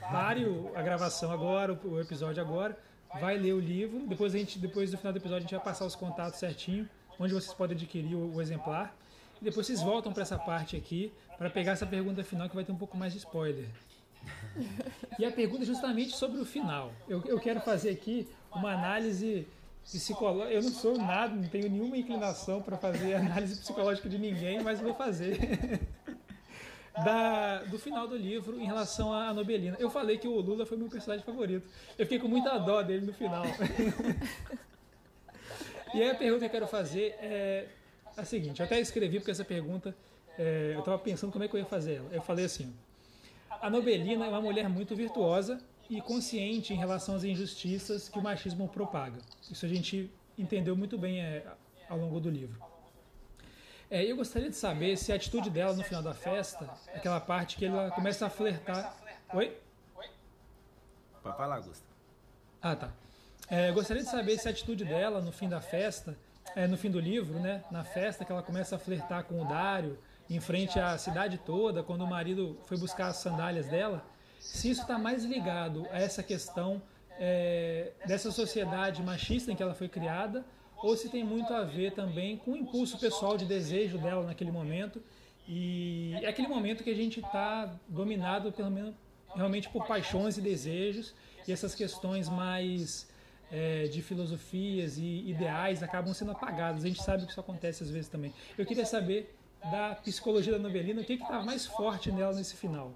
pare 0.00 0.46
a 0.74 0.82
gravação 0.82 1.30
agora, 1.30 1.78
o 1.84 2.00
episódio 2.00 2.42
agora, 2.42 2.78
vai 3.20 3.36
ler 3.38 3.52
o 3.52 3.60
livro. 3.60 4.06
Depois, 4.06 4.34
a 4.34 4.38
gente, 4.38 4.58
depois 4.58 4.90
do 4.90 4.98
final 4.98 5.12
do 5.12 5.18
episódio, 5.18 5.38
a 5.38 5.42
gente 5.42 5.54
vai 5.54 5.64
passar 5.64 5.86
os 5.86 5.94
contatos 5.94 6.38
certinho, 6.38 6.88
onde 7.18 7.32
vocês 7.32 7.52
podem 7.54 7.76
adquirir 7.76 8.14
o, 8.14 8.34
o 8.34 8.42
exemplar. 8.42 8.94
E 9.40 9.44
depois 9.44 9.66
vocês 9.66 9.82
voltam 9.82 10.12
para 10.12 10.22
essa 10.22 10.38
parte 10.38 10.76
aqui, 10.76 11.12
para 11.36 11.50
pegar 11.50 11.72
essa 11.72 11.86
pergunta 11.86 12.22
final, 12.22 12.48
que 12.48 12.54
vai 12.54 12.64
ter 12.64 12.72
um 12.72 12.78
pouco 12.78 12.96
mais 12.96 13.12
de 13.12 13.18
spoiler. 13.18 13.68
E 15.18 15.24
a 15.24 15.30
pergunta 15.30 15.62
é 15.62 15.66
justamente 15.66 16.16
sobre 16.16 16.40
o 16.40 16.44
final. 16.44 16.92
Eu, 17.08 17.22
eu 17.26 17.38
quero 17.38 17.60
fazer 17.60 17.90
aqui 17.90 18.28
uma 18.52 18.72
análise 18.72 19.46
psicológica. 19.84 20.52
Eu 20.52 20.62
não 20.62 20.70
sou 20.70 20.96
nada, 20.96 21.34
não 21.34 21.48
tenho 21.48 21.68
nenhuma 21.68 21.96
inclinação 21.96 22.62
para 22.62 22.76
fazer 22.76 23.14
análise 23.14 23.60
psicológica 23.60 24.08
de 24.08 24.18
ninguém, 24.18 24.62
mas 24.62 24.80
vou 24.80 24.94
fazer. 24.94 25.80
Da, 26.94 27.64
do 27.64 27.76
final 27.76 28.06
do 28.06 28.16
livro 28.16 28.60
em 28.60 28.66
relação 28.66 29.12
à 29.12 29.34
Nobelina. 29.34 29.76
Eu 29.80 29.90
falei 29.90 30.16
que 30.16 30.28
o 30.28 30.40
Lula 30.40 30.64
foi 30.64 30.76
meu 30.76 30.88
personagem 30.88 31.24
favorito. 31.24 31.68
Eu 31.98 32.06
fiquei 32.06 32.20
com 32.20 32.28
muita 32.28 32.56
dó 32.58 32.82
dele 32.82 33.06
no 33.06 33.12
final. 33.12 33.44
e 35.92 36.02
aí 36.02 36.10
a 36.10 36.14
pergunta 36.14 36.40
que 36.40 36.46
eu 36.46 36.50
quero 36.50 36.68
fazer 36.68 37.16
é 37.20 37.66
a 38.16 38.24
seguinte: 38.24 38.60
eu 38.60 38.66
até 38.66 38.78
escrevi 38.78 39.18
porque 39.18 39.32
essa 39.32 39.44
pergunta 39.44 39.94
é, 40.38 40.72
eu 40.74 40.80
estava 40.80 40.98
pensando 40.98 41.32
como 41.32 41.42
é 41.42 41.48
que 41.48 41.56
eu 41.56 41.60
ia 41.60 41.66
fazer 41.66 41.94
ela. 41.94 42.08
Eu 42.12 42.22
falei 42.22 42.44
assim: 42.44 42.72
a 43.60 43.68
Nobelina 43.68 44.26
é 44.26 44.28
uma 44.28 44.40
mulher 44.40 44.68
muito 44.68 44.94
virtuosa 44.94 45.60
e 45.90 46.00
consciente 46.00 46.72
em 46.72 46.76
relação 46.76 47.14
às 47.14 47.24
injustiças 47.24 48.08
que 48.08 48.18
o 48.18 48.22
machismo 48.22 48.68
propaga. 48.68 49.18
Isso 49.50 49.66
a 49.66 49.68
gente 49.68 50.10
entendeu 50.38 50.76
muito 50.76 50.96
bem 50.96 51.20
é, 51.20 51.44
ao 51.88 51.98
longo 51.98 52.20
do 52.20 52.30
livro. 52.30 52.73
É, 53.94 54.10
eu 54.10 54.16
gostaria 54.16 54.50
de 54.50 54.56
saber 54.56 54.96
se 54.96 55.12
a 55.12 55.14
atitude 55.14 55.48
dela 55.48 55.72
no 55.72 55.84
final 55.84 56.02
da 56.02 56.12
festa, 56.12 56.68
aquela 56.92 57.20
parte 57.20 57.56
que 57.56 57.64
ela 57.64 57.92
começa 57.92 58.26
a 58.26 58.28
flertar. 58.28 58.92
Oi? 59.32 59.56
Pode 61.22 61.36
falar, 61.36 61.54
Augusto. 61.58 61.84
Ah, 62.60 62.74
tá. 62.74 62.90
É, 63.48 63.68
eu 63.68 63.74
gostaria 63.74 64.02
de 64.02 64.08
saber 64.08 64.36
se 64.36 64.48
a 64.48 64.50
atitude 64.50 64.84
dela 64.84 65.20
no 65.20 65.30
fim 65.30 65.48
da 65.48 65.60
festa, 65.60 66.18
é, 66.56 66.66
no 66.66 66.76
fim 66.76 66.90
do 66.90 66.98
livro, 66.98 67.38
né, 67.38 67.62
na 67.70 67.84
festa 67.84 68.24
que 68.24 68.32
ela 68.32 68.42
começa 68.42 68.74
a 68.74 68.80
flertar 68.80 69.22
com 69.22 69.40
o 69.40 69.44
Dário, 69.44 69.96
em 70.28 70.40
frente 70.40 70.76
à 70.76 70.98
cidade 70.98 71.38
toda, 71.38 71.80
quando 71.84 72.02
o 72.02 72.06
marido 72.08 72.58
foi 72.64 72.76
buscar 72.76 73.06
as 73.06 73.18
sandálias 73.18 73.68
dela, 73.68 74.04
se 74.40 74.70
isso 74.70 74.82
está 74.82 74.98
mais 74.98 75.24
ligado 75.24 75.86
a 75.92 76.00
essa 76.00 76.20
questão 76.20 76.82
é, 77.12 77.92
dessa 78.04 78.32
sociedade 78.32 79.00
machista 79.04 79.52
em 79.52 79.54
que 79.54 79.62
ela 79.62 79.72
foi 79.72 79.88
criada, 79.88 80.44
ou 80.84 80.94
se 80.98 81.08
tem 81.08 81.24
muito 81.24 81.50
a 81.54 81.62
ver 81.62 81.92
também 81.92 82.36
com 82.36 82.52
o 82.52 82.56
impulso 82.56 82.98
pessoal 82.98 83.38
de 83.38 83.46
desejo 83.46 83.96
dela 83.96 84.22
naquele 84.22 84.50
momento. 84.50 85.02
E 85.48 86.12
é 86.20 86.28
aquele 86.28 86.46
momento 86.46 86.84
que 86.84 86.90
a 86.90 86.94
gente 86.94 87.20
está 87.20 87.74
dominado 87.88 88.52
pelo 88.52 88.70
menos 88.70 88.94
realmente 89.34 89.66
por 89.70 89.86
paixões 89.86 90.36
e 90.36 90.42
desejos, 90.42 91.14
e 91.48 91.52
essas 91.52 91.74
questões 91.74 92.28
mais 92.28 93.08
é, 93.50 93.84
de 93.84 94.02
filosofias 94.02 94.98
e 94.98 95.30
ideais 95.30 95.82
acabam 95.82 96.12
sendo 96.12 96.32
apagadas. 96.32 96.84
A 96.84 96.86
gente 96.86 97.02
sabe 97.02 97.24
que 97.24 97.30
isso 97.30 97.40
acontece 97.40 97.82
às 97.82 97.90
vezes 97.90 98.08
também. 98.08 98.34
Eu 98.58 98.66
queria 98.66 98.84
saber 98.84 99.34
da 99.70 99.94
psicologia 99.94 100.52
da 100.52 100.58
novelina, 100.58 101.00
o 101.00 101.04
que 101.04 101.14
está 101.14 101.42
mais 101.42 101.64
forte 101.64 102.12
nela 102.12 102.34
nesse 102.34 102.56
final? 102.56 102.92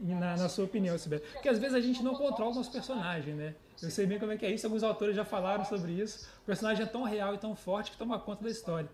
Na, 0.00 0.36
na, 0.36 0.48
sua 0.48 0.64
opinião, 0.64 0.98
Sibeli? 0.98 1.22
Porque 1.34 1.48
às 1.48 1.60
vezes 1.60 1.76
a 1.76 1.80
gente 1.80 2.02
não 2.02 2.16
controla 2.16 2.50
o 2.50 2.54
nosso 2.56 2.72
personagem, 2.72 3.34
né? 3.34 3.54
Eu 3.80 3.90
sei 3.90 4.06
bem 4.06 4.18
como 4.18 4.32
é 4.32 4.36
que 4.36 4.44
é 4.44 4.50
isso, 4.50 4.66
alguns 4.66 4.82
autores 4.82 5.14
já 5.14 5.24
falaram 5.24 5.64
sobre 5.64 5.92
isso. 5.92 6.28
O 6.42 6.46
personagem 6.46 6.84
é 6.84 6.86
tão 6.86 7.04
real 7.04 7.34
e 7.34 7.38
tão 7.38 7.54
forte 7.54 7.92
que 7.92 7.96
toma 7.96 8.18
conta 8.18 8.42
da 8.42 8.50
história. 8.50 8.90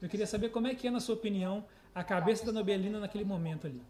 Eu 0.00 0.08
queria 0.08 0.26
saber 0.26 0.48
como 0.48 0.66
é 0.66 0.74
que 0.74 0.88
é, 0.88 0.90
na 0.90 1.00
sua 1.00 1.14
opinião, 1.14 1.64
a 1.94 2.02
cabeça 2.02 2.44
da 2.46 2.52
Nobelina 2.52 2.98
naquele 2.98 3.24
momento 3.24 3.66
ali. 3.66 3.82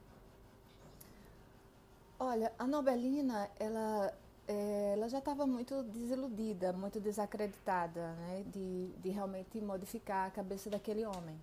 Olha, 2.18 2.52
a 2.58 2.66
Nobelina, 2.66 3.48
ela, 3.58 4.12
é, 4.48 4.94
ela 4.96 5.08
já 5.08 5.18
estava 5.18 5.46
muito 5.46 5.82
desiludida, 5.84 6.72
muito 6.72 7.00
desacreditada, 7.00 8.12
né? 8.14 8.44
De, 8.52 8.88
de 9.00 9.10
realmente 9.10 9.60
modificar 9.60 10.26
a 10.26 10.30
cabeça 10.30 10.68
daquele 10.68 11.04
homem, 11.06 11.36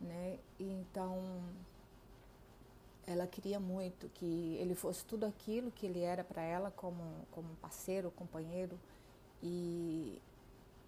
né? 0.00 0.38
Então, 0.58 1.42
ela 3.06 3.26
queria 3.26 3.60
muito 3.60 4.08
que 4.10 4.56
ele 4.60 4.74
fosse 4.74 5.04
tudo 5.04 5.26
aquilo 5.26 5.70
que 5.70 5.86
ele 5.86 6.00
era 6.00 6.24
para 6.24 6.42
ela 6.42 6.70
como, 6.70 7.02
como 7.30 7.48
parceiro, 7.56 8.10
companheiro 8.10 8.78
e 9.42 10.20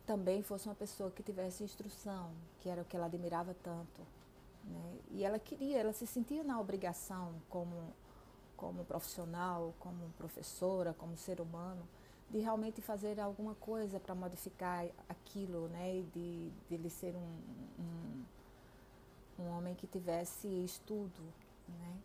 também 0.06 0.42
fosse 0.42 0.68
uma 0.68 0.74
pessoa 0.74 1.10
que 1.10 1.22
tivesse 1.22 1.64
instrução, 1.64 2.30
que 2.60 2.68
era 2.68 2.82
o 2.82 2.84
que 2.84 2.96
ela 2.96 3.06
admirava 3.06 3.54
tanto. 3.62 4.00
Né? 4.64 4.98
E 5.10 5.24
ela 5.24 5.38
queria, 5.38 5.78
ela 5.78 5.92
se 5.92 6.06
sentia 6.06 6.42
na 6.42 6.60
obrigação 6.60 7.34
como, 7.50 7.92
como 8.56 8.84
profissional, 8.84 9.74
como 9.80 10.08
professora, 10.16 10.94
como 10.94 11.16
ser 11.16 11.40
humano, 11.40 11.86
de 12.30 12.38
realmente 12.38 12.80
fazer 12.80 13.20
alguma 13.20 13.54
coisa 13.56 14.00
para 14.00 14.14
modificar 14.14 14.86
aquilo, 15.08 15.68
né? 15.68 16.02
de, 16.14 16.50
de 16.68 16.74
ele 16.74 16.88
ser 16.88 17.14
um, 17.14 17.38
um, 17.78 18.24
um 19.42 19.48
homem 19.50 19.74
que 19.74 19.86
tivesse 19.86 20.46
estudo, 20.64 21.20
né? 21.68 21.98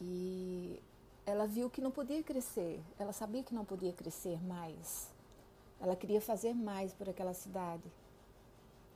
E 0.00 0.80
ela 1.26 1.46
viu 1.46 1.68
que 1.68 1.80
não 1.80 1.90
podia 1.90 2.22
crescer, 2.22 2.80
ela 2.98 3.12
sabia 3.12 3.42
que 3.42 3.54
não 3.54 3.64
podia 3.64 3.92
crescer 3.92 4.42
mais. 4.44 5.10
Ela 5.80 5.94
queria 5.94 6.20
fazer 6.20 6.54
mais 6.54 6.92
por 6.92 7.08
aquela 7.08 7.34
cidade, 7.34 7.84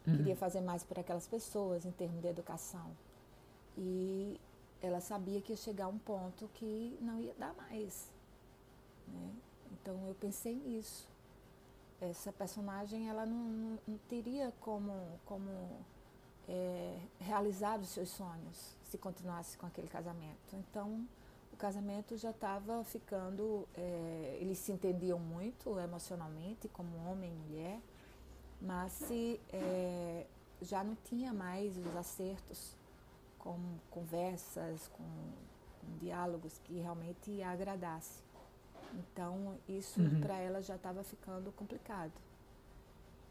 uhum. 0.06 0.16
queria 0.16 0.36
fazer 0.36 0.60
mais 0.60 0.82
por 0.82 0.98
aquelas 0.98 1.26
pessoas 1.26 1.84
em 1.84 1.92
termos 1.92 2.20
de 2.20 2.28
educação. 2.28 2.90
E 3.76 4.40
ela 4.80 5.00
sabia 5.00 5.40
que 5.40 5.52
ia 5.52 5.56
chegar 5.56 5.84
a 5.84 5.88
um 5.88 5.98
ponto 5.98 6.48
que 6.54 6.98
não 7.00 7.20
ia 7.20 7.34
dar 7.34 7.54
mais. 7.54 8.12
Né? 9.06 9.30
Então 9.72 10.08
eu 10.08 10.14
pensei 10.14 10.54
nisso. 10.54 11.08
Essa 12.00 12.32
personagem 12.32 13.08
ela 13.08 13.24
não, 13.24 13.36
não, 13.36 13.78
não 13.86 13.98
teria 14.08 14.52
como, 14.60 14.92
como 15.24 15.50
é, 16.52 16.98
realizar 17.18 17.80
os 17.80 17.88
seus 17.88 18.10
sonhos 18.10 18.76
se 18.84 18.98
continuasse 18.98 19.56
com 19.56 19.64
aquele 19.66 19.88
casamento. 19.88 20.54
Então, 20.54 21.08
o 21.50 21.56
casamento 21.56 22.14
já 22.18 22.30
estava 22.30 22.84
ficando. 22.84 23.66
É, 23.74 24.38
eles 24.38 24.58
se 24.58 24.70
entendiam 24.70 25.18
muito 25.18 25.78
emocionalmente, 25.80 26.68
como 26.68 26.94
homem 27.08 27.30
e 27.32 27.48
mulher, 27.48 27.80
mas 28.60 28.92
se, 28.92 29.40
é, 29.50 30.26
já 30.60 30.84
não 30.84 30.94
tinha 30.94 31.32
mais 31.32 31.76
os 31.78 31.96
acertos 31.96 32.76
com 33.38 33.58
conversas, 33.90 34.88
com, 34.88 35.04
com 35.80 35.98
diálogos 35.98 36.58
que 36.64 36.74
realmente 36.74 37.42
agradasse. 37.42 38.20
Então, 38.92 39.56
isso 39.66 40.02
uhum. 40.02 40.20
para 40.20 40.36
ela 40.36 40.60
já 40.60 40.76
estava 40.76 41.02
ficando 41.02 41.50
complicado. 41.52 42.12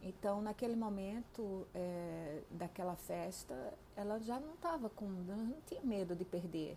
Então, 0.03 0.41
naquele 0.41 0.75
momento 0.75 1.67
é, 1.75 2.41
daquela 2.49 2.95
festa, 2.95 3.73
ela 3.95 4.19
já 4.19 4.39
não 4.39 4.53
estava 4.55 4.89
com, 4.89 5.05
não 5.05 5.55
tinha 5.67 5.81
medo 5.83 6.15
de 6.15 6.25
perder, 6.25 6.75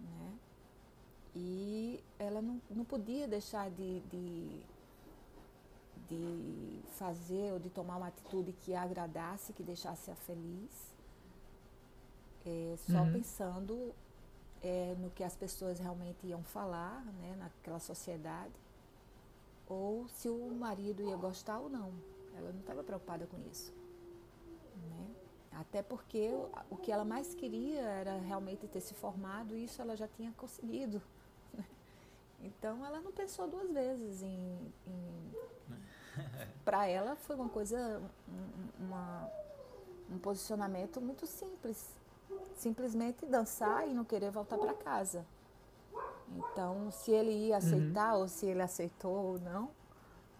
né? 0.00 0.32
E 1.34 2.02
ela 2.18 2.40
não, 2.40 2.60
não 2.70 2.84
podia 2.84 3.28
deixar 3.28 3.70
de, 3.70 4.00
de, 4.00 4.62
de 6.08 6.80
fazer 6.96 7.52
ou 7.52 7.58
de 7.58 7.68
tomar 7.68 7.98
uma 7.98 8.08
atitude 8.08 8.52
que 8.52 8.74
a 8.74 8.82
agradasse, 8.82 9.52
que 9.52 9.62
deixasse-a 9.62 10.14
feliz, 10.14 10.92
é, 12.46 12.76
só 12.90 13.02
uhum. 13.02 13.12
pensando 13.12 13.94
é, 14.62 14.96
no 14.98 15.10
que 15.10 15.22
as 15.22 15.36
pessoas 15.36 15.78
realmente 15.78 16.26
iam 16.26 16.42
falar, 16.42 17.04
né, 17.04 17.36
naquela 17.38 17.78
sociedade, 17.78 18.54
ou 19.68 20.08
se 20.08 20.30
o 20.30 20.50
marido 20.54 21.02
ia 21.02 21.16
gostar 21.16 21.58
ou 21.58 21.68
não. 21.68 21.92
Ela 22.38 22.52
não 22.52 22.60
estava 22.60 22.82
preocupada 22.82 23.26
com 23.26 23.36
isso. 23.50 23.74
Né? 24.90 25.06
Até 25.52 25.82
porque 25.82 26.32
o, 26.70 26.76
que 26.76 26.92
ela 26.92 27.04
mais 27.04 27.34
queria 27.34 27.80
era 27.80 28.16
realmente 28.18 28.66
ter 28.68 28.80
se 28.80 28.94
formado 28.94 29.56
e 29.56 29.64
isso 29.64 29.82
ela 29.82 29.96
já 29.96 30.06
tinha 30.06 30.32
conseguido. 30.32 31.02
Né? 31.52 31.64
Então 32.40 32.86
ela 32.86 33.00
não 33.00 33.12
pensou 33.12 33.48
duas 33.48 33.70
vezes 33.70 34.22
em. 34.22 34.72
em... 34.86 35.32
Para 36.64 36.86
ela 36.86 37.16
foi 37.16 37.36
uma 37.36 37.48
coisa, 37.48 38.00
um, 38.28 38.84
uma, 38.84 39.30
um 40.10 40.18
posicionamento 40.18 41.00
muito 41.00 41.26
simples. 41.26 41.96
Simplesmente 42.54 43.24
dançar 43.24 43.88
e 43.88 43.94
não 43.94 44.04
querer 44.04 44.30
voltar 44.30 44.58
para 44.58 44.74
casa. 44.74 45.24
Então, 46.36 46.90
se 46.90 47.10
ele 47.10 47.30
ia 47.30 47.56
aceitar 47.56 48.14
uhum. 48.14 48.20
ou 48.20 48.28
se 48.28 48.46
ele 48.46 48.62
aceitou 48.62 49.12
ou 49.12 49.38
não, 49.38 49.70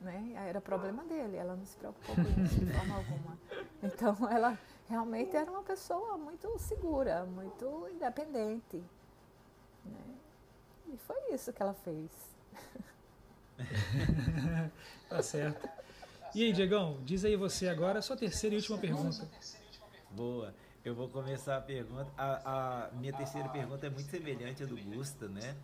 né? 0.01 0.33
Era 0.49 0.61
problema 0.61 1.05
dele, 1.05 1.37
ela 1.37 1.57
não 1.57 1.65
se 1.65 1.77
preocupou 1.77 2.15
com 2.15 2.45
isso 2.45 2.61
de 2.61 2.73
forma 2.73 2.97
alguma. 2.97 3.39
Então 3.81 4.29
ela 4.29 4.59
realmente 4.89 5.37
era 5.37 5.49
uma 5.49 5.63
pessoa 5.63 6.19
muito 6.19 6.59
segura, 6.59 7.25
muito 7.25 7.89
independente. 7.93 8.83
Né? 9.85 10.01
E 10.93 10.97
foi 10.97 11.33
isso 11.33 11.53
que 11.53 11.63
ela 11.63 11.75
fez. 11.75 12.11
tá 15.09 15.23
certo. 15.23 15.69
E 16.35 16.45
aí, 16.45 16.53
Diegão, 16.53 16.99
diz 17.05 17.25
aí 17.25 17.37
você 17.37 17.69
agora 17.69 18.01
a 18.01 18.03
sua 18.03 18.17
terceira 18.17 18.55
e 18.57 18.59
última 18.59 18.79
pergunta. 18.79 19.29
Boa. 20.11 20.55
Eu 20.85 20.95
vou 20.95 21.09
começar 21.09 21.57
a 21.57 21.61
pergunta. 21.61 22.11
A, 22.17 22.87
a 22.87 22.91
minha 22.93 23.13
terceira 23.13 23.49
pergunta 23.49 23.87
é 23.87 23.91
muito 23.91 24.11
semelhante 24.11 24.63
à 24.63 24.67
do 24.67 24.77
Gusta, 24.77 25.29
né? 25.29 25.57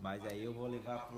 Mas 0.00 0.24
aí 0.26 0.44
eu 0.44 0.52
vou 0.52 0.66
levar 0.66 1.10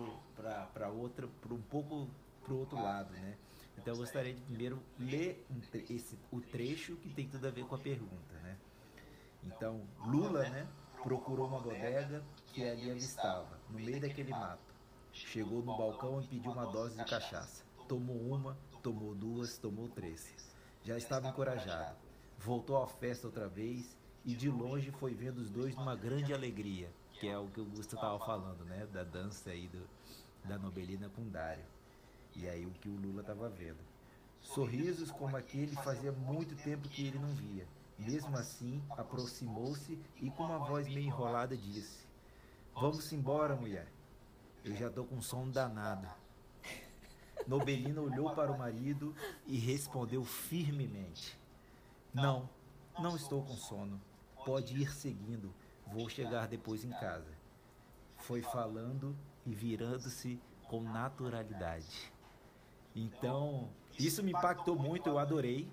para 0.73 0.89
outra, 0.89 1.29
para 1.41 1.55
um 1.55 1.63
pouco 1.63 2.09
para 2.47 2.55
o 2.55 2.61
outro 2.61 2.77
lado, 2.77 3.13
né? 3.13 3.37
Então 3.77 3.93
eu 3.93 3.99
gostaria 3.99 4.33
de 4.33 4.41
primeiro 4.41 4.81
ler 4.99 5.45
esse, 5.91 6.17
o 6.31 6.41
trecho 6.41 6.97
que 6.97 7.09
tem 7.11 7.29
tudo 7.29 7.47
a 7.47 7.51
ver 7.51 7.65
com 7.67 7.75
a 7.75 7.79
pergunta, 7.79 8.35
né? 8.43 8.57
Então, 9.43 9.83
Lula, 10.07 10.49
né, 10.49 10.67
procurou 11.03 11.47
uma 11.47 11.61
bodega 11.61 12.25
que 12.47 12.65
ali 12.65 12.91
avistava, 12.91 13.61
no 13.69 13.79
meio 13.79 14.01
daquele 14.01 14.31
mato. 14.31 14.75
Chegou 15.13 15.63
no 15.63 15.77
balcão 15.77 16.21
e 16.21 16.27
pediu 16.27 16.53
uma 16.53 16.67
dose 16.67 16.97
de 16.97 17.05
cachaça. 17.05 17.65
Tomou 17.89 18.17
uma, 18.17 18.57
tomou 18.83 19.15
duas, 19.15 19.59
tomou 19.59 19.89
três. 19.89 20.35
Já 20.83 20.97
estava 20.97 21.29
encorajado. 21.29 21.97
Voltou 22.39 22.83
à 22.83 22.87
festa 22.87 23.27
outra 23.27 23.49
vez 23.49 23.97
e 24.25 24.35
de 24.35 24.51
longe 24.51 24.91
foi 24.93 25.15
vendo 25.15 25.39
os 25.39 25.51
dois 25.51 25.75
numa 25.75 25.97
grande 25.97 26.35
alegria, 26.35 26.91
que 27.13 27.29
é 27.29 27.39
o 27.39 27.47
que 27.49 27.61
o 27.61 27.65
Gusto 27.65 27.95
estava 27.95 28.19
falando, 28.19 28.65
né, 28.65 28.87
da 28.93 29.05
dança 29.05 29.51
aí 29.51 29.69
do, 29.69 29.89
da 30.45 30.59
Nobelina 30.59 31.09
com 31.09 31.29
Dário. 31.29 31.65
E 32.37 32.49
aí 32.49 32.67
o 32.67 32.71
que 32.71 32.89
o 32.89 32.97
Lula 32.97 33.23
estava 33.23 33.49
vendo. 33.49 33.79
Sorrisos 34.43 35.11
como 35.11 35.37
aquele 35.37 35.75
fazia 35.77 36.13
muito 36.13 36.55
tempo 36.63 36.89
que 36.89 37.07
ele 37.07 37.19
não 37.19 37.35
via. 37.35 37.67
Mesmo 37.99 38.37
assim, 38.37 38.83
aproximou-se 38.91 39.99
e 40.21 40.31
com 40.31 40.45
uma 40.45 40.59
voz 40.59 40.87
meio 40.87 41.07
enrolada 41.07 41.57
disse: 41.57 42.07
Vamos 42.75 43.11
embora, 43.13 43.57
mulher. 43.57 43.87
Eu 44.63 44.77
já 44.77 44.91
tô 44.91 45.05
com 45.05 45.21
sono 45.23 45.51
danado. 45.51 46.07
Nobelina 47.47 48.01
olhou 48.01 48.35
para 48.35 48.53
o 48.53 48.59
marido 48.59 49.15
e 49.47 49.57
respondeu 49.57 50.23
firmemente: 50.25 51.39
Não, 52.13 52.49
não 52.99 53.17
estou 53.17 53.43
com 53.43 53.57
sono. 53.57 54.01
Pode 54.45 54.77
ir 54.77 54.93
seguindo. 54.93 55.53
Vou 55.87 56.09
chegar 56.09 56.49
depois 56.49 56.85
em 56.85 56.91
casa. 56.91 57.33
Foi 58.19 58.43
falando 58.43 59.17
e 59.47 59.55
virando-se 59.55 60.39
com 60.69 60.83
naturalidade. 60.83 62.13
Então, 62.97 63.69
isso 63.99 64.23
me 64.23 64.33
impactou 64.33 64.75
muito, 64.75 65.07
eu 65.11 65.19
adorei. 65.19 65.69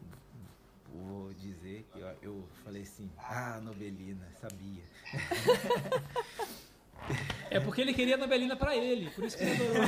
Vou 0.93 1.33
dizer 1.33 1.87
que 1.91 1.99
eu, 1.99 2.07
eu 2.21 2.47
falei 2.63 2.81
assim, 2.83 3.09
ah, 3.17 3.61
Nobelina, 3.63 4.27
sabia. 4.39 4.83
É 7.49 7.59
porque 7.59 7.81
ele 7.81 7.93
queria 7.93 8.15
a 8.15 8.17
Nobelina 8.17 8.55
para 8.55 8.75
ele, 8.75 9.09
por 9.11 9.23
isso 9.23 9.37
que 9.37 9.43
ele 9.43 9.53
adorou. 9.53 9.83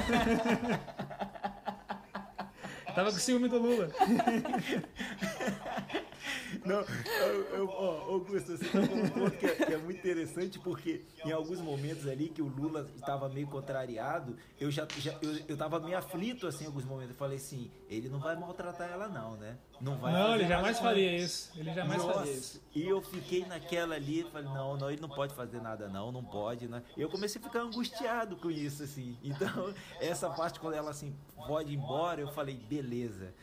Tava 2.96 3.12
com 3.12 3.18
ciúme 3.18 3.50
do 3.50 3.60
Lula. 3.60 3.90
Não, 6.66 6.84
eu, 7.22 7.42
eu, 7.58 7.70
ó, 7.70 8.12
Augusto, 8.12 8.58
você 8.58 8.66
tocou 8.66 8.98
um 8.98 9.10
ponto 9.10 9.38
que 9.38 9.46
é, 9.46 9.56
que 9.56 9.74
é, 9.74 9.78
muito 9.78 10.00
interessante, 10.00 10.60
porque 10.60 11.04
em 11.24 11.32
alguns 11.32 11.62
momentos 11.62 12.08
ali 12.08 12.30
que 12.30 12.42
o 12.42 12.48
Lula 12.48 12.90
estava 12.96 13.30
meio 13.30 13.48
contrariado, 13.48 14.36
eu 14.60 14.70
já, 14.72 14.88
já 14.98 15.16
eu, 15.22 15.40
eu 15.48 15.58
tava 15.58 15.80
meio 15.80 15.98
aflito 15.98 16.48
assim 16.48 16.64
em 16.64 16.68
alguns 16.68 16.86
momentos. 16.86 17.12
Eu 17.12 17.18
falei 17.18 17.38
assim, 17.38 17.72
ele 17.90 18.10
não 18.10 18.20
vai 18.20 18.36
maltratar 18.36 18.90
ela 18.90 19.08
não, 19.08 19.38
né? 19.38 19.58
Não 19.80 19.98
vai 19.98 20.14
Não, 20.14 20.36
ele 20.36 20.48
jamais 20.48 20.80
faria 20.80 21.18
isso. 21.18 21.52
Ele 21.56 21.74
jamais 21.74 22.02
Nossa, 22.02 22.20
faria 22.20 22.34
isso. 22.34 22.62
E 22.74 22.88
eu 22.88 23.02
fiquei 23.02 23.46
naquela 23.46 23.96
ali, 23.96 24.24
falei, 24.32 24.48
não, 24.48 24.78
não, 24.78 24.90
ele 24.90 25.02
não 25.02 25.10
pode 25.10 25.34
fazer 25.34 25.62
nada 25.62 25.88
não, 25.88 26.12
não 26.12 26.24
pode, 26.24 26.68
né? 26.68 26.84
Eu 26.98 27.10
comecei 27.10 27.40
a 27.40 27.44
ficar 27.44 27.62
angustiado 27.62 28.36
com 28.36 28.50
isso, 28.50 28.84
assim. 28.84 29.18
Então, 29.24 29.74
essa 30.00 30.30
parte 30.30 30.60
quando 30.60 30.74
ela 30.74 30.92
assim, 30.92 31.16
pode 31.48 31.72
ir 31.72 31.76
embora, 31.76 32.22
eu 32.22 32.28
falei, 32.28 32.56
beleza, 32.56 33.34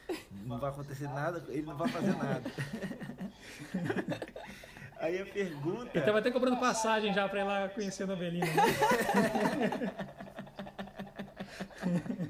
não 0.44 0.58
vai 0.58 0.70
acontecer 0.70 1.08
nada, 1.08 1.42
ele 1.48 1.62
não 1.62 1.76
vai 1.76 1.88
fazer 1.88 2.16
nada. 2.16 2.42
Aí 4.98 5.20
a 5.20 5.26
pergunta. 5.26 5.90
Ele 5.94 6.04
tava 6.04 6.20
até 6.20 6.30
comprando 6.30 6.60
passagem 6.60 7.12
já 7.12 7.28
para 7.28 7.40
ir 7.40 7.44
lá 7.44 7.68
conhecer 7.68 8.04
a 8.04 8.06
Novelina. 8.06 8.46
Né? 8.46 8.52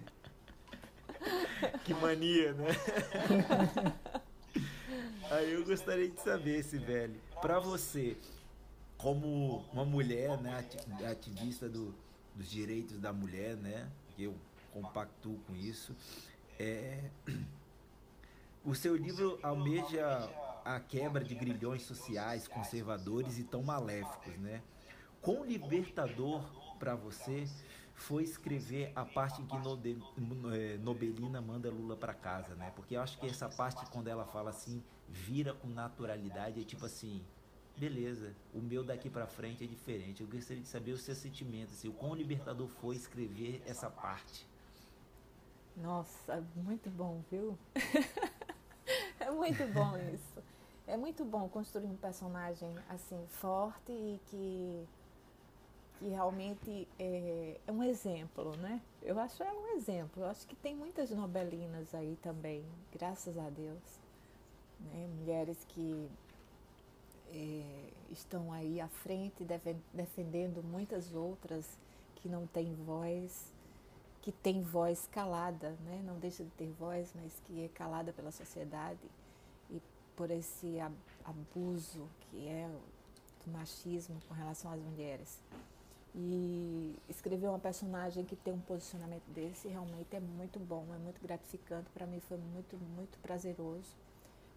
que 1.85 1.93
mania, 1.95 2.55
né? 2.55 2.69
Aí 5.31 5.53
eu 5.53 5.65
gostaria 5.65 6.09
de 6.09 6.21
saber, 6.21 6.59
esse 6.59 6.79
velho, 6.79 7.19
para 7.41 7.59
você, 7.59 8.17
como 8.99 9.65
uma 9.73 9.85
mulher, 9.85 10.39
né, 10.41 10.65
ativista 11.11 11.69
do, 11.69 11.95
dos 12.35 12.51
direitos 12.51 12.99
da 12.99 13.13
mulher, 13.13 13.57
né, 13.57 13.89
que 14.15 14.25
eu 14.25 14.35
compactuo 14.73 15.39
com 15.47 15.57
isso, 15.57 15.97
é, 16.59 16.99
o 18.65 18.75
seu 18.75 18.95
livro 18.95 19.39
almeja 19.43 20.29
a 20.65 20.81
quebra 20.81 21.25
de 21.25 21.35
grilhões 21.35 21.83
sociais, 21.83 22.49
conservadores 22.49 23.39
e 23.39 23.45
tão 23.45 23.63
maléficos, 23.63 24.37
né? 24.39 24.63
Quão 25.21 25.45
libertador 25.45 26.43
para 26.79 26.95
você 26.95 27.47
foi 27.95 28.25
escrever 28.25 28.93
a 28.97 29.05
parte 29.05 29.41
em 29.41 29.47
que 29.47 29.57
é, 29.57 30.77
Nobelina 30.79 31.41
manda 31.41 31.71
Lula 31.71 31.97
para 31.97 32.15
casa, 32.15 32.55
né? 32.55 32.73
Porque 32.75 32.97
eu 32.97 33.01
acho 33.01 33.19
que 33.19 33.27
essa 33.27 33.49
parte 33.49 33.85
quando 33.91 34.09
ela 34.09 34.25
fala 34.25 34.51
assim, 34.51 34.83
vira 35.09 35.55
com 35.55 35.69
naturalidade, 35.69 36.61
é 36.61 36.65
tipo 36.65 36.87
assim, 36.87 37.23
beleza, 37.77 38.35
o 38.53 38.61
meu 38.61 38.83
daqui 38.83 39.09
para 39.09 39.27
frente 39.27 39.65
é 39.65 39.67
diferente. 39.67 40.23
Eu 40.23 40.29
gostaria 40.29 40.63
de 40.63 40.69
saber 40.69 40.93
o 40.93 40.99
seu 40.99 41.15
sentimento, 41.15 41.71
assim, 41.71 41.89
o 41.89 41.93
quão 41.93 42.15
libertador 42.15 42.69
foi 42.69 42.97
escrever 42.97 43.63
essa 43.67 43.89
parte. 43.91 44.47
Nossa, 45.77 46.45
muito 46.55 46.91
bom, 46.91 47.23
viu? 47.31 47.59
é 49.21 49.31
muito 49.31 49.67
bom 49.73 49.97
isso. 50.13 50.52
É 50.87 50.97
muito 50.97 51.25
bom 51.25 51.49
construir 51.49 51.87
um 51.87 51.97
personagem 51.97 52.75
assim 52.89 53.25
forte 53.29 53.93
e 53.93 54.21
que, 54.27 54.89
que 55.99 56.09
realmente 56.09 56.89
é, 56.99 57.61
é 57.65 57.73
um 57.73 57.85
exemplo, 57.85 58.57
né? 58.57 58.83
Eu 59.01 59.19
acho 59.21 59.43
é 59.45 59.53
um 59.53 59.77
exemplo. 59.77 60.25
Eu 60.25 60.27
acho 60.27 60.47
que 60.47 60.57
tem 60.57 60.75
muitas 60.75 61.11
nobelinas 61.11 61.95
aí 61.95 62.19
também, 62.21 62.65
graças 62.93 63.39
a 63.39 63.49
Deus. 63.49 63.81
Né? 64.81 65.09
Mulheres 65.21 65.65
que 65.69 66.11
é, 67.33 67.91
estão 68.11 68.53
aí 68.53 68.81
à 68.81 68.89
frente 68.89 69.47
defendendo 69.95 70.65
muitas 70.65 71.15
outras 71.15 71.79
que 72.17 72.29
não 72.29 72.45
têm 72.49 72.75
voz, 72.75 73.53
que 74.21 74.33
têm 74.33 74.63
voz 74.63 75.09
calada, 75.13 75.77
né? 75.85 76.03
não 76.05 76.19
deixa 76.19 76.43
de 76.43 76.51
ter 76.51 76.71
voz, 76.73 77.13
mas 77.15 77.41
que 77.47 77.65
é 77.65 77.69
calada 77.69 78.13
pela 78.13 78.33
sociedade 78.33 78.99
por 80.23 80.31
esse 80.31 80.79
abuso 81.25 82.09
que 82.21 82.47
é 82.47 82.71
do 83.45 83.51
machismo 83.51 84.21
com 84.29 84.35
relação 84.35 84.71
às 84.71 84.81
mulheres. 84.81 85.43
E 86.15 86.95
escrever 87.09 87.49
uma 87.49 87.59
personagem 87.59 88.25
que 88.25 88.37
tem 88.37 88.55
um 88.55 88.61
posicionamento 88.61 89.27
desse 89.35 89.67
realmente 89.67 90.15
é 90.15 90.21
muito 90.21 90.61
bom, 90.61 90.87
é 90.95 90.99
muito 90.99 91.21
gratificante. 91.21 91.91
Para 91.91 92.07
mim 92.07 92.21
foi 92.21 92.39
muito, 92.39 92.77
muito 92.77 93.19
prazeroso 93.19 93.97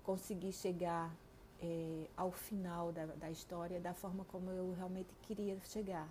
conseguir 0.04 0.52
chegar 0.52 1.12
é, 1.60 2.06
ao 2.16 2.32
final 2.32 2.92
da, 2.92 3.08
da 3.08 3.32
história 3.32 3.80
da 3.80 3.96
forma 3.96 4.24
como 4.26 4.52
eu 4.52 4.72
realmente 4.78 5.10
queria 5.24 5.58
chegar. 5.64 6.08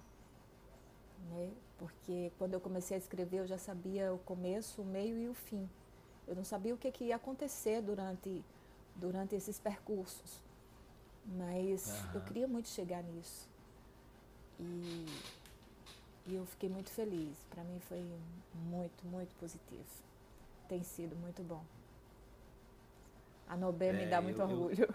Né? 1.31 1.53
Porque 1.79 2.33
quando 2.39 2.55
eu 2.55 2.61
comecei 2.61 2.97
a 2.97 2.99
escrever 2.99 3.39
eu 3.39 3.47
já 3.47 3.59
sabia 3.59 4.13
o 4.13 4.19
começo, 4.19 4.83
o 4.83 4.85
meio 4.85 5.17
e 5.17 5.29
o 5.29 5.35
fim. 5.35 5.71
Eu 6.27 6.35
não 6.35 6.43
sabia 6.43 6.75
o 6.75 6.77
que, 6.77 6.91
que 6.91 7.05
ia 7.05 7.15
acontecer 7.15 7.81
durante 7.81 8.43
durante 8.97 9.35
esses 9.35 9.59
percursos. 9.59 10.41
Mas 11.27 11.89
uhum. 11.89 12.15
eu 12.15 12.21
queria 12.23 12.47
muito 12.47 12.69
chegar 12.69 13.03
nisso. 13.03 13.49
E, 14.61 15.07
e 16.27 16.35
eu 16.35 16.45
fiquei 16.47 16.69
muito 16.69 16.91
feliz. 16.91 17.37
Para 17.51 17.65
mim 17.65 17.81
foi 17.81 18.05
muito, 18.55 19.07
muito 19.07 19.35
positivo. 19.37 19.85
Tem 20.69 20.83
sido 20.83 21.17
muito 21.17 21.43
bom. 21.43 21.65
A 23.49 23.57
Nobel 23.57 23.95
é, 23.95 24.05
me 24.05 24.07
dá 24.07 24.21
muito 24.21 24.41
eu, 24.41 24.49
orgulho. 24.49 24.83
Eu... 24.83 24.95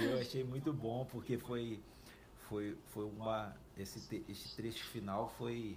eu 0.10 0.20
achei 0.20 0.44
muito 0.44 0.72
bom 0.72 1.04
porque 1.10 1.36
foi 1.38 1.80
foi 2.48 2.76
foi 2.88 3.04
uma 3.04 3.56
esse 3.76 4.24
esse 4.28 4.56
trecho 4.56 4.84
final 4.86 5.28
foi 5.36 5.76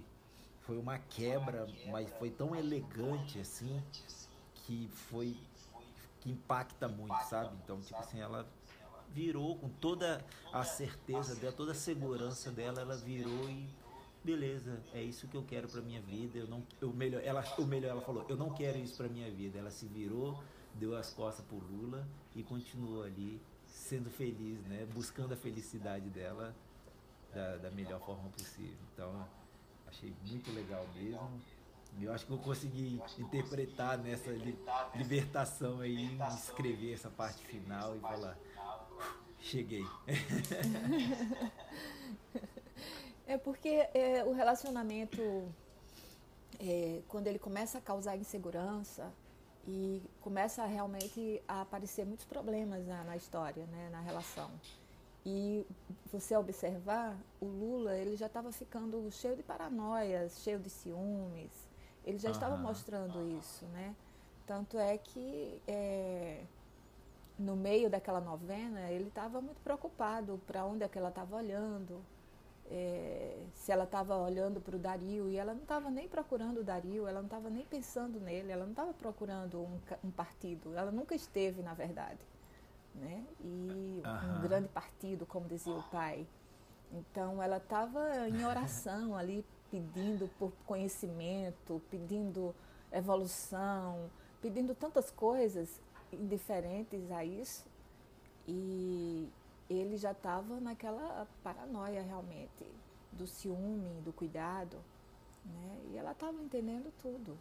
foi 0.60 0.78
uma 0.78 0.98
quebra, 0.98 1.66
mas 1.90 2.08
foi 2.18 2.30
tão 2.30 2.56
elegante 2.56 3.38
assim 3.38 3.82
que 4.66 4.88
foi 4.88 5.36
que 6.20 6.30
impacta 6.30 6.88
muito, 6.88 7.14
sabe? 7.26 7.54
Então, 7.62 7.80
tipo 7.80 7.98
assim, 7.98 8.18
ela 8.18 8.48
virou 9.10 9.56
com 9.56 9.68
toda 9.68 10.24
a 10.52 10.64
certeza 10.64 11.34
dela, 11.36 11.52
toda 11.52 11.72
a 11.72 11.74
segurança 11.74 12.50
dela, 12.50 12.80
ela 12.80 12.96
virou 12.96 13.48
e 13.48 13.68
beleza, 14.24 14.82
é 14.94 15.02
isso 15.02 15.28
que 15.28 15.36
eu 15.36 15.42
quero 15.42 15.68
para 15.68 15.82
minha 15.82 16.00
vida. 16.00 16.38
Eu 16.38 16.48
não, 16.48 16.62
eu 16.80 16.92
melhor, 16.92 17.22
ela, 17.22 17.44
o 17.58 17.66
melhor 17.66 17.90
ela 17.90 18.00
falou, 18.00 18.24
eu 18.28 18.36
não 18.36 18.50
quero 18.54 18.78
isso 18.78 18.96
para 18.96 19.08
minha 19.08 19.30
vida. 19.30 19.58
Ela 19.58 19.70
se 19.70 19.86
virou, 19.86 20.42
deu 20.74 20.96
as 20.96 21.12
costas 21.12 21.44
pro 21.44 21.58
Lula 21.58 22.08
e 22.34 22.42
continuou 22.42 23.02
ali 23.02 23.40
sendo 23.66 24.08
feliz, 24.10 24.60
né? 24.66 24.86
Buscando 24.94 25.34
a 25.34 25.36
felicidade 25.36 26.08
dela 26.08 26.54
da, 27.34 27.56
da 27.58 27.70
melhor 27.70 28.00
forma 28.00 28.30
possível. 28.30 28.78
Então, 28.92 29.28
achei 29.86 30.14
muito 30.26 30.50
legal 30.52 30.86
mesmo. 30.94 31.40
Eu 32.00 32.12
acho 32.12 32.26
que 32.26 32.32
eu 32.32 32.38
consegui 32.38 33.00
interpretar 33.18 33.98
nessa 33.98 34.30
libertação 34.94 35.80
aí, 35.80 36.18
escrever 36.34 36.94
essa 36.94 37.08
parte 37.08 37.44
final 37.46 37.96
e 37.96 38.00
falar, 38.00 38.38
cheguei. 39.40 39.84
É 43.26 43.38
porque 43.38 43.88
é, 43.94 44.22
o 44.24 44.32
relacionamento, 44.32 45.22
é, 46.60 47.00
quando 47.08 47.26
ele 47.26 47.38
começa 47.38 47.78
a 47.78 47.80
causar 47.80 48.16
insegurança 48.16 49.10
e 49.66 50.02
começa 50.20 50.64
realmente 50.66 51.42
a 51.48 51.62
aparecer 51.62 52.04
muitos 52.04 52.26
problemas 52.26 52.86
na, 52.86 53.02
na 53.02 53.16
história, 53.16 53.64
né, 53.66 53.88
na 53.90 54.00
relação. 54.00 54.50
E 55.24 55.66
você 56.12 56.36
observar, 56.36 57.16
o 57.40 57.46
Lula 57.46 57.96
ele 57.96 58.14
já 58.14 58.26
estava 58.26 58.52
ficando 58.52 59.10
cheio 59.10 59.36
de 59.36 59.42
paranoias, 59.42 60.42
cheio 60.42 60.58
de 60.58 60.68
ciúmes. 60.68 61.63
Ele 62.04 62.18
já 62.18 62.28
uhum. 62.28 62.34
estava 62.34 62.56
mostrando 62.56 63.26
isso, 63.38 63.64
né? 63.66 63.94
Tanto 64.46 64.78
é 64.78 64.98
que 64.98 65.60
é, 65.66 66.44
no 67.38 67.56
meio 67.56 67.88
daquela 67.88 68.20
novena 68.20 68.90
ele 68.90 69.08
estava 69.08 69.40
muito 69.40 69.60
preocupado 69.62 70.40
para 70.46 70.64
onde 70.64 70.84
é 70.84 70.88
que 70.88 70.98
ela 70.98 71.08
estava 71.08 71.36
olhando, 71.36 72.02
é, 72.70 73.42
se 73.54 73.72
ela 73.72 73.84
estava 73.84 74.16
olhando 74.16 74.60
para 74.60 74.76
o 74.76 74.78
Dario 74.78 75.28
e 75.30 75.36
ela 75.36 75.54
não 75.54 75.62
estava 75.62 75.90
nem 75.90 76.06
procurando 76.06 76.60
o 76.60 76.64
Dario, 76.64 77.06
ela 77.06 77.20
não 77.20 77.26
estava 77.26 77.48
nem 77.48 77.64
pensando 77.64 78.20
nele, 78.20 78.52
ela 78.52 78.64
não 78.64 78.72
estava 78.72 78.92
procurando 78.92 79.60
um, 79.60 79.80
um 80.04 80.10
partido, 80.10 80.76
ela 80.76 80.90
nunca 80.90 81.14
esteve 81.14 81.62
na 81.62 81.72
verdade 81.72 82.20
né? 82.94 83.24
E 83.40 84.02
uhum. 84.04 84.38
um 84.38 84.42
grande 84.42 84.68
partido, 84.68 85.26
como 85.26 85.48
dizia 85.48 85.72
o 85.72 85.82
pai. 85.84 86.26
Então 86.92 87.42
ela 87.42 87.56
estava 87.56 88.28
em 88.28 88.44
oração 88.44 89.16
ali, 89.16 89.44
pedindo 89.74 90.30
por 90.38 90.52
conhecimento, 90.64 91.82
pedindo 91.90 92.54
evolução, 92.92 94.08
pedindo 94.40 94.72
tantas 94.72 95.10
coisas 95.10 95.80
indiferentes 96.12 97.10
a 97.10 97.24
isso. 97.24 97.66
E 98.46 99.28
ele 99.68 99.96
já 99.96 100.12
estava 100.12 100.60
naquela 100.60 101.26
paranoia 101.42 102.02
realmente 102.02 102.64
do 103.10 103.26
ciúme, 103.26 104.00
do 104.02 104.12
cuidado, 104.12 104.76
né? 105.44 105.80
E 105.90 105.96
ela 105.96 106.12
estava 106.12 106.40
entendendo 106.40 106.92
tudo. 107.02 107.36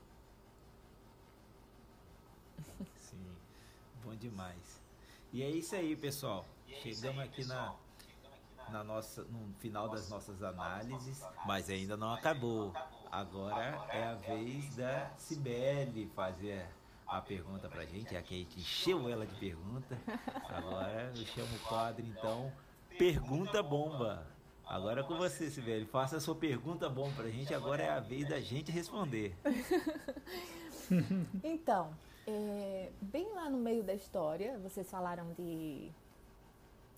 Sim, 2.98 3.36
bom 4.04 4.15
demais. 4.15 4.82
E 5.32 5.43
é 5.43 5.50
isso 5.52 5.76
aí, 5.76 5.96
pessoal. 5.96 6.48
Chegamos 6.82 7.24
aqui 7.24 7.46
na, 7.46 7.76
na 8.73 8.83
nossa, 8.83 9.23
no 9.25 9.53
final 9.59 9.88
das 9.88 10.09
nossas 10.09 10.41
análises, 10.41 11.23
mas 11.45 11.69
ainda 11.69 11.95
não 11.95 12.12
acabou. 12.12 12.73
Agora 13.12 13.86
é 13.89 14.03
a 14.03 14.15
vez 14.15 14.75
da 14.75 15.12
Cibele 15.15 16.12
fazer 16.15 16.67
a 17.07 17.21
pergunta 17.21 17.69
pra 17.69 17.86
gente, 17.86 18.15
é 18.15 18.21
que 18.23 18.33
a 18.33 18.38
gente 18.38 18.59
encheu 18.59 19.07
ela 19.07 19.27
de 19.27 19.36
pergunta. 19.36 19.95
Agora 20.49 21.13
eu 21.15 21.25
chamo 21.27 21.55
o 21.55 21.59
quadro, 21.59 22.03
então, 22.03 22.51
Pergunta 22.97 23.62
Bomba. 23.62 24.25
Agora 24.65 25.01
é 25.01 25.03
com 25.03 25.17
você, 25.17 25.51
Sibeli. 25.51 25.86
Faça 25.86 26.17
a 26.17 26.19
sua 26.19 26.36
pergunta 26.36 26.89
bomba 26.89 27.12
pra 27.17 27.29
gente. 27.29 27.53
Agora 27.53 27.83
é 27.83 27.89
a 27.89 27.99
vez 27.99 28.27
da 28.27 28.39
gente 28.39 28.71
responder. 28.73 29.36
então, 31.43 31.93
é, 32.25 32.91
bem 33.01 33.31
lá 33.33 33.49
no 33.49 33.57
meio 33.57 33.83
da 33.83 33.93
história, 33.93 34.57
vocês 34.59 34.89
falaram 34.89 35.31
de 35.33 35.91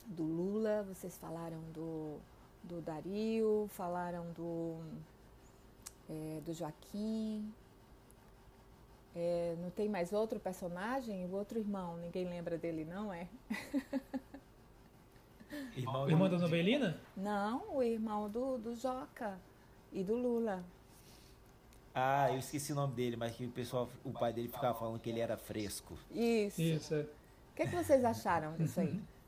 do 0.05 0.23
Lula, 0.23 0.83
vocês 0.83 1.17
falaram 1.17 1.59
do, 1.73 2.17
do 2.63 2.81
Dario, 2.81 3.67
falaram 3.69 4.25
do, 4.33 4.77
é, 6.09 6.41
do 6.45 6.53
Joaquim. 6.53 7.51
É, 9.15 9.55
não 9.61 9.69
tem 9.69 9.87
mais 9.87 10.11
outro 10.11 10.39
personagem? 10.39 11.25
O 11.25 11.31
outro 11.35 11.57
irmão, 11.57 11.97
ninguém 11.97 12.25
lembra 12.25 12.57
dele, 12.57 12.85
não 12.85 13.13
é? 13.13 13.27
Irmão, 15.75 16.09
irmão 16.09 16.29
da 16.29 16.37
Nobelina? 16.37 16.99
Não, 17.15 17.75
o 17.75 17.83
irmão 17.83 18.29
do, 18.29 18.57
do 18.57 18.75
Joca 18.75 19.37
e 19.91 20.03
do 20.03 20.15
Lula. 20.15 20.63
Ah, 21.93 22.29
eu 22.31 22.39
esqueci 22.39 22.73
o 22.73 22.75
nome 22.75 22.93
dele, 22.93 23.15
mas 23.15 23.35
que 23.35 23.45
o 23.45 23.51
pessoal, 23.51 23.89
o 24.03 24.11
pai 24.11 24.33
dele 24.33 24.49
ficava 24.49 24.77
falando 24.77 24.99
que 24.99 25.09
ele 25.09 25.21
era 25.21 25.37
fresco. 25.37 25.97
Isso. 26.11 26.61
Isso. 26.61 26.93
É. 26.93 27.01
O 27.01 27.55
que, 27.55 27.61
é 27.63 27.67
que 27.67 27.75
vocês 27.75 28.03
acharam 28.03 28.53
disso 28.57 28.81
aí, 28.81 29.01